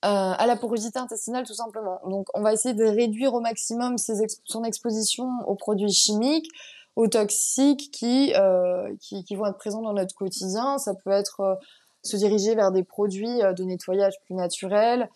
euh, 0.05 0.07
à 0.07 0.45
la 0.47 0.55
porosité 0.55 0.97
intestinale 0.97 1.45
tout 1.45 1.55
simplement. 1.55 1.99
Donc 2.07 2.27
on 2.35 2.41
va 2.41 2.53
essayer 2.53 2.73
de 2.73 2.85
réduire 2.85 3.33
au 3.33 3.41
maximum 3.41 3.97
son 3.97 4.63
exposition 4.63 5.27
aux 5.45 5.55
produits 5.55 5.91
chimiques, 5.91 6.47
aux 6.95 7.09
toxiques 7.09 7.93
euh, 8.03 8.95
qui, 9.01 9.35
vont 9.35 9.47
être 9.47 9.57
présents 9.57 9.81
dans 9.81 9.91
notre 9.91 10.15
quotidien. 10.15 10.77
Ça 10.77 10.93
peut 10.93 11.11
être 11.11 11.59
se 12.01 12.15
diriger 12.15 12.55
vers 12.55 12.71
des 12.71 12.85
produits 12.85 13.41
de 13.41 13.63
nettoyage 13.65 14.13
plus 14.23 14.35
naturels, 14.35 15.09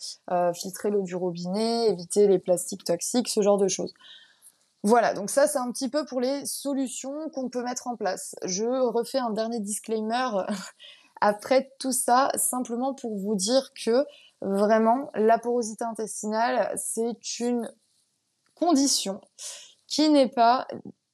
filtrer 0.53 0.89
l'eau 0.89 1.01
du 1.03 1.15
robinet, 1.15 1.87
éviter 1.87 2.27
les 2.27 2.39
plastiques 2.39 2.83
toxiques, 2.83 3.29
ce 3.29 3.41
genre 3.41 3.57
de 3.57 3.69
choses. 3.69 3.93
Voilà, 4.85 5.15
donc 5.15 5.31
ça 5.31 5.47
c'est 5.47 5.57
un 5.57 5.71
petit 5.71 5.89
peu 5.89 6.05
pour 6.05 6.21
les 6.21 6.45
solutions 6.45 7.27
qu'on 7.29 7.49
peut 7.49 7.63
mettre 7.63 7.87
en 7.87 7.95
place. 7.95 8.35
Je 8.43 8.65
refais 8.65 9.17
un 9.17 9.31
dernier 9.31 9.59
disclaimer 9.59 10.27
après 11.21 11.71
tout 11.79 11.91
ça, 11.91 12.29
simplement 12.35 12.93
pour 12.93 13.17
vous 13.17 13.33
dire 13.33 13.71
que 13.73 14.05
vraiment 14.41 15.09
la 15.15 15.39
porosité 15.39 15.83
intestinale, 15.83 16.71
c'est 16.77 17.39
une 17.39 17.67
condition 18.53 19.21
qui 19.87 20.07
n'est 20.09 20.29
pas 20.29 20.67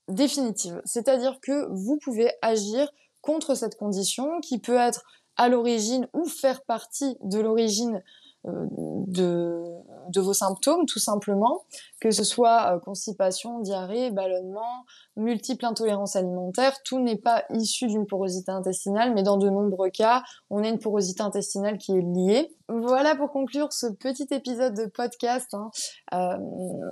définitive. 0.09 0.81
C'est-à-dire 0.83 1.39
que 1.41 1.69
vous 1.71 1.97
pouvez 1.97 2.29
agir 2.41 2.91
contre 3.21 3.55
cette 3.55 3.77
condition 3.77 4.41
qui 4.41 4.59
peut 4.59 4.75
être 4.75 5.05
à 5.37 5.47
l'origine 5.47 6.09
ou 6.11 6.25
faire 6.25 6.65
partie 6.65 7.15
de 7.21 7.39
l'origine 7.39 8.03
euh, 8.47 8.65
de, 9.07 9.63
de, 10.09 10.21
vos 10.21 10.33
symptômes, 10.33 10.85
tout 10.85 10.99
simplement, 10.99 11.63
que 11.99 12.11
ce 12.11 12.23
soit 12.23 12.75
euh, 12.75 12.79
constipation, 12.79 13.59
diarrhée, 13.59 14.11
ballonnement, 14.11 14.85
multiples 15.15 15.65
intolérances 15.65 16.15
alimentaires, 16.15 16.81
tout 16.83 16.99
n'est 16.99 17.17
pas 17.17 17.43
issu 17.51 17.87
d'une 17.87 18.05
porosité 18.05 18.51
intestinale, 18.51 19.13
mais 19.13 19.23
dans 19.23 19.37
de 19.37 19.49
nombreux 19.49 19.89
cas, 19.89 20.23
on 20.49 20.63
a 20.63 20.67
une 20.67 20.79
porosité 20.79 21.21
intestinale 21.21 21.77
qui 21.77 21.91
est 21.91 22.01
liée. 22.01 22.55
Voilà 22.69 23.15
pour 23.15 23.31
conclure 23.31 23.73
ce 23.73 23.87
petit 23.87 24.27
épisode 24.31 24.73
de 24.73 24.85
podcast. 24.85 25.53
Hein. 25.53 25.69
Euh, 26.13 26.37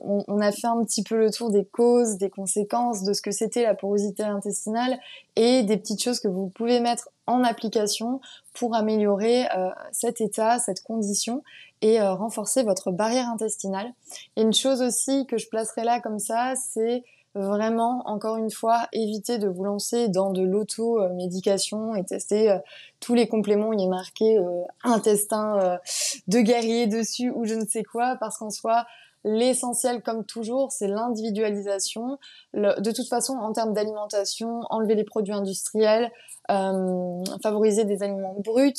on, 0.03 0.23
on, 0.27 0.39
a 0.41 0.51
fait 0.51 0.67
un 0.67 0.83
petit 0.83 1.03
peu 1.03 1.17
le 1.17 1.31
tour 1.31 1.51
des 1.51 1.65
causes, 1.65 2.17
des 2.17 2.29
conséquences, 2.29 3.03
de 3.03 3.13
ce 3.13 3.21
que 3.21 3.31
c'était 3.31 3.63
la 3.63 3.75
porosité 3.75 4.23
intestinale 4.23 4.99
et 5.37 5.63
des 5.63 5.77
petites 5.77 6.03
choses 6.03 6.19
que 6.19 6.27
vous 6.27 6.49
pouvez 6.49 6.81
mettre 6.81 7.09
en 7.29 7.43
application 7.43 8.19
pour 8.53 8.75
améliorer 8.75 9.45
euh, 9.55 9.69
cet 9.91 10.19
état, 10.19 10.57
cette 10.57 10.81
condition 10.81 11.43
et 11.81 12.01
euh, 12.01 12.13
renforcer 12.13 12.63
votre 12.63 12.91
barrière 12.91 13.29
intestinale. 13.29 13.93
Et 14.35 14.41
une 14.41 14.53
chose 14.53 14.81
aussi 14.81 15.27
que 15.27 15.37
je 15.37 15.47
placerai 15.47 15.83
là 15.83 16.01
comme 16.01 16.17
ça, 16.17 16.53
c'est 16.55 17.03
vraiment, 17.35 18.01
encore 18.05 18.37
une 18.37 18.49
fois, 18.49 18.87
éviter 18.91 19.37
de 19.37 19.47
vous 19.47 19.63
lancer 19.63 20.07
dans 20.07 20.31
de 20.31 20.41
l'auto-médication 20.41 21.93
et 21.95 22.03
tester 22.03 22.49
euh, 22.49 22.57
tous 22.99 23.13
les 23.13 23.27
compléments. 23.27 23.71
Il 23.73 23.81
est 23.81 23.87
marqué 23.87 24.39
intestin 24.83 25.79
de 26.27 26.39
guerrier 26.39 26.87
dessus 26.87 27.31
ou 27.33 27.45
je 27.45 27.53
ne 27.53 27.65
sais 27.65 27.83
quoi, 27.83 28.17
parce 28.19 28.39
qu'en 28.39 28.49
soi, 28.49 28.85
l'essentiel, 29.23 30.01
comme 30.01 30.25
toujours, 30.25 30.71
c'est 30.71 30.87
l'individualisation. 30.87 32.17
de 32.53 32.91
toute 32.91 33.07
façon, 33.07 33.33
en 33.33 33.53
termes 33.53 33.73
d'alimentation, 33.73 34.61
enlever 34.69 34.95
les 34.95 35.03
produits 35.03 35.33
industriels, 35.33 36.11
favoriser 36.47 37.85
des 37.85 38.01
aliments 38.01 38.35
bruts, 38.39 38.73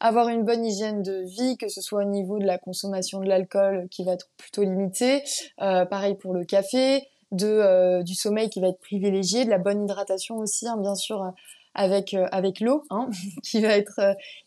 avoir 0.00 0.28
une 0.28 0.44
bonne 0.44 0.64
hygiène 0.64 1.02
de 1.02 1.24
vie, 1.24 1.56
que 1.56 1.68
ce 1.68 1.80
soit 1.80 2.02
au 2.02 2.08
niveau 2.08 2.38
de 2.38 2.44
la 2.44 2.58
consommation 2.58 3.20
de 3.20 3.26
l'alcool 3.26 3.88
qui 3.90 4.04
va 4.04 4.12
être 4.12 4.28
plutôt 4.36 4.62
limitée, 4.62 5.22
pareil 5.58 6.16
pour 6.16 6.34
le 6.34 6.44
café, 6.44 7.08
de 7.34 7.46
euh, 7.46 8.02
du 8.02 8.14
sommeil 8.14 8.48
qui 8.48 8.60
va 8.60 8.68
être 8.68 8.80
privilégié, 8.80 9.44
de 9.44 9.50
la 9.50 9.58
bonne 9.58 9.84
hydratation 9.84 10.36
aussi, 10.38 10.66
hein, 10.68 10.76
bien 10.78 10.94
sûr, 10.94 11.22
euh, 11.22 11.30
avec 11.74 12.14
euh, 12.14 12.26
avec 12.32 12.60
l'eau 12.60 12.84
hein, 12.90 13.08
qui 13.42 13.60
va 13.60 13.76
être 13.76 14.00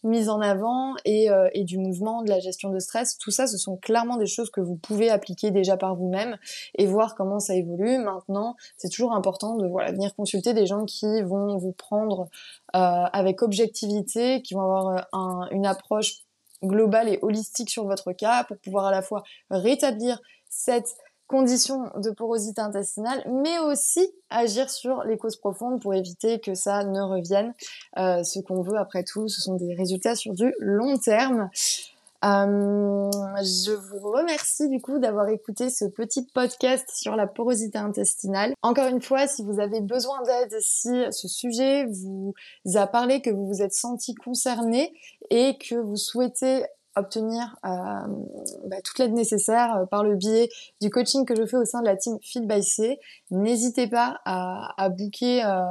mise 0.03 0.29
en 0.29 0.41
avant 0.41 0.95
et, 1.05 1.27
et 1.53 1.63
du 1.63 1.77
mouvement, 1.77 2.23
de 2.23 2.29
la 2.29 2.39
gestion 2.39 2.69
de 2.69 2.79
stress. 2.79 3.17
Tout 3.17 3.31
ça, 3.31 3.47
ce 3.47 3.57
sont 3.57 3.77
clairement 3.77 4.17
des 4.17 4.25
choses 4.25 4.49
que 4.49 4.61
vous 4.61 4.75
pouvez 4.75 5.09
appliquer 5.09 5.51
déjà 5.51 5.77
par 5.77 5.95
vous-même 5.95 6.37
et 6.77 6.85
voir 6.85 7.15
comment 7.15 7.39
ça 7.39 7.55
évolue. 7.55 7.97
Maintenant, 7.97 8.55
c'est 8.77 8.89
toujours 8.89 9.13
important 9.13 9.55
de 9.55 9.67
voilà 9.67 9.91
venir 9.91 10.15
consulter 10.15 10.53
des 10.53 10.65
gens 10.65 10.85
qui 10.85 11.21
vont 11.23 11.57
vous 11.57 11.73
prendre 11.73 12.29
avec 12.73 13.41
objectivité, 13.41 14.41
qui 14.41 14.53
vont 14.53 14.61
avoir 14.61 15.07
une 15.51 15.65
approche 15.65 16.23
globale 16.63 17.09
et 17.09 17.19
holistique 17.21 17.69
sur 17.69 17.85
votre 17.85 18.13
cas 18.13 18.43
pour 18.43 18.57
pouvoir 18.57 18.85
à 18.85 18.91
la 18.91 19.01
fois 19.01 19.23
rétablir 19.49 20.21
cette 20.49 20.95
conditions 21.27 21.91
de 21.97 22.09
porosité 22.11 22.61
intestinale, 22.61 23.23
mais 23.29 23.59
aussi 23.59 24.09
agir 24.29 24.69
sur 24.69 25.03
les 25.03 25.17
causes 25.17 25.35
profondes 25.35 25.81
pour 25.81 25.93
éviter 25.93 26.39
que 26.39 26.55
ça 26.55 26.83
ne 26.83 27.01
revienne. 27.01 27.53
Euh, 27.97 28.23
ce 28.23 28.39
qu'on 28.39 28.61
veut, 28.61 28.77
après 28.77 29.03
tout, 29.03 29.27
ce 29.27 29.41
sont 29.41 29.55
des 29.55 29.75
résultats 29.75 30.15
sur 30.15 30.33
du 30.33 30.53
long 30.59 30.97
terme. 30.97 31.49
Euh, 32.25 33.11
je 33.43 33.71
vous 33.73 34.11
remercie 34.11 34.69
du 34.69 34.81
coup 34.81 34.97
d'avoir 34.97 35.29
écouté 35.29 35.69
ce 35.69 35.85
petit 35.85 36.25
podcast 36.25 36.89
sur 36.95 37.15
la 37.15 37.27
porosité 37.27 37.77
intestinale. 37.77 38.53
Encore 38.63 38.87
une 38.87 39.01
fois, 39.01 39.27
si 39.27 39.43
vous 39.43 39.59
avez 39.59 39.81
besoin 39.81 40.23
d'aide, 40.23 40.57
si 40.59 40.89
ce 41.11 41.27
sujet 41.27 41.85
vous 41.85 42.33
a 42.73 42.87
parlé, 42.87 43.21
que 43.21 43.29
vous 43.29 43.47
vous 43.47 43.61
êtes 43.61 43.73
senti 43.73 44.15
concerné 44.15 44.93
et 45.29 45.57
que 45.57 45.75
vous 45.75 45.97
souhaitez 45.97 46.63
obtenir 46.99 47.55
euh, 47.65 47.69
bah, 48.65 48.77
toute 48.83 48.99
l'aide 48.99 49.13
nécessaire 49.13 49.75
euh, 49.75 49.85
par 49.85 50.03
le 50.03 50.15
biais 50.15 50.49
du 50.81 50.89
coaching 50.89 51.25
que 51.25 51.35
je 51.35 51.45
fais 51.45 51.57
au 51.57 51.65
sein 51.65 51.81
de 51.81 51.85
la 51.85 51.95
team 51.95 52.17
Feed 52.21 52.47
by 52.47 52.63
C. 52.63 52.99
N'hésitez 53.31 53.87
pas 53.87 54.19
à, 54.25 54.73
à 54.77 54.89
booker 54.89 55.43
euh, 55.45 55.61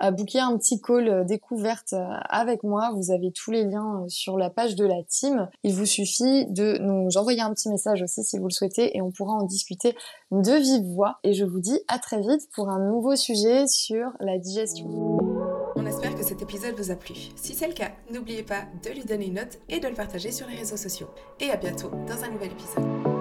un 0.00 0.12
petit 0.12 0.80
call 0.80 1.24
découverte 1.26 1.94
avec 2.28 2.62
moi. 2.62 2.90
Vous 2.94 3.10
avez 3.10 3.32
tous 3.32 3.50
les 3.50 3.64
liens 3.64 4.04
sur 4.08 4.36
la 4.36 4.50
page 4.50 4.76
de 4.76 4.84
la 4.84 5.02
team. 5.08 5.48
Il 5.62 5.74
vous 5.74 5.86
suffit 5.86 6.46
de 6.46 6.78
nous 6.78 7.16
envoyer 7.16 7.40
un 7.40 7.52
petit 7.52 7.68
message 7.68 8.02
aussi 8.02 8.22
si 8.22 8.38
vous 8.38 8.48
le 8.48 8.52
souhaitez 8.52 8.96
et 8.96 9.02
on 9.02 9.10
pourra 9.10 9.34
en 9.34 9.44
discuter 9.44 9.96
de 10.30 10.52
vive 10.52 10.94
voix. 10.94 11.18
Et 11.24 11.32
je 11.32 11.44
vous 11.44 11.60
dis 11.60 11.80
à 11.88 11.98
très 11.98 12.20
vite 12.20 12.48
pour 12.54 12.68
un 12.68 12.78
nouveau 12.90 13.16
sujet 13.16 13.66
sur 13.66 14.10
la 14.20 14.38
digestion. 14.38 15.25
Cet 16.26 16.42
épisode 16.42 16.74
vous 16.76 16.90
a 16.90 16.96
plu. 16.96 17.14
Si 17.36 17.54
c'est 17.54 17.68
le 17.68 17.72
cas, 17.72 17.92
n'oubliez 18.10 18.42
pas 18.42 18.64
de 18.82 18.90
lui 18.90 19.04
donner 19.04 19.26
une 19.26 19.34
note 19.34 19.60
et 19.68 19.78
de 19.78 19.86
le 19.86 19.94
partager 19.94 20.32
sur 20.32 20.48
les 20.48 20.56
réseaux 20.56 20.76
sociaux. 20.76 21.06
Et 21.38 21.50
à 21.50 21.56
bientôt 21.56 21.92
dans 22.08 22.24
un 22.24 22.30
nouvel 22.30 22.50
épisode. 22.50 23.15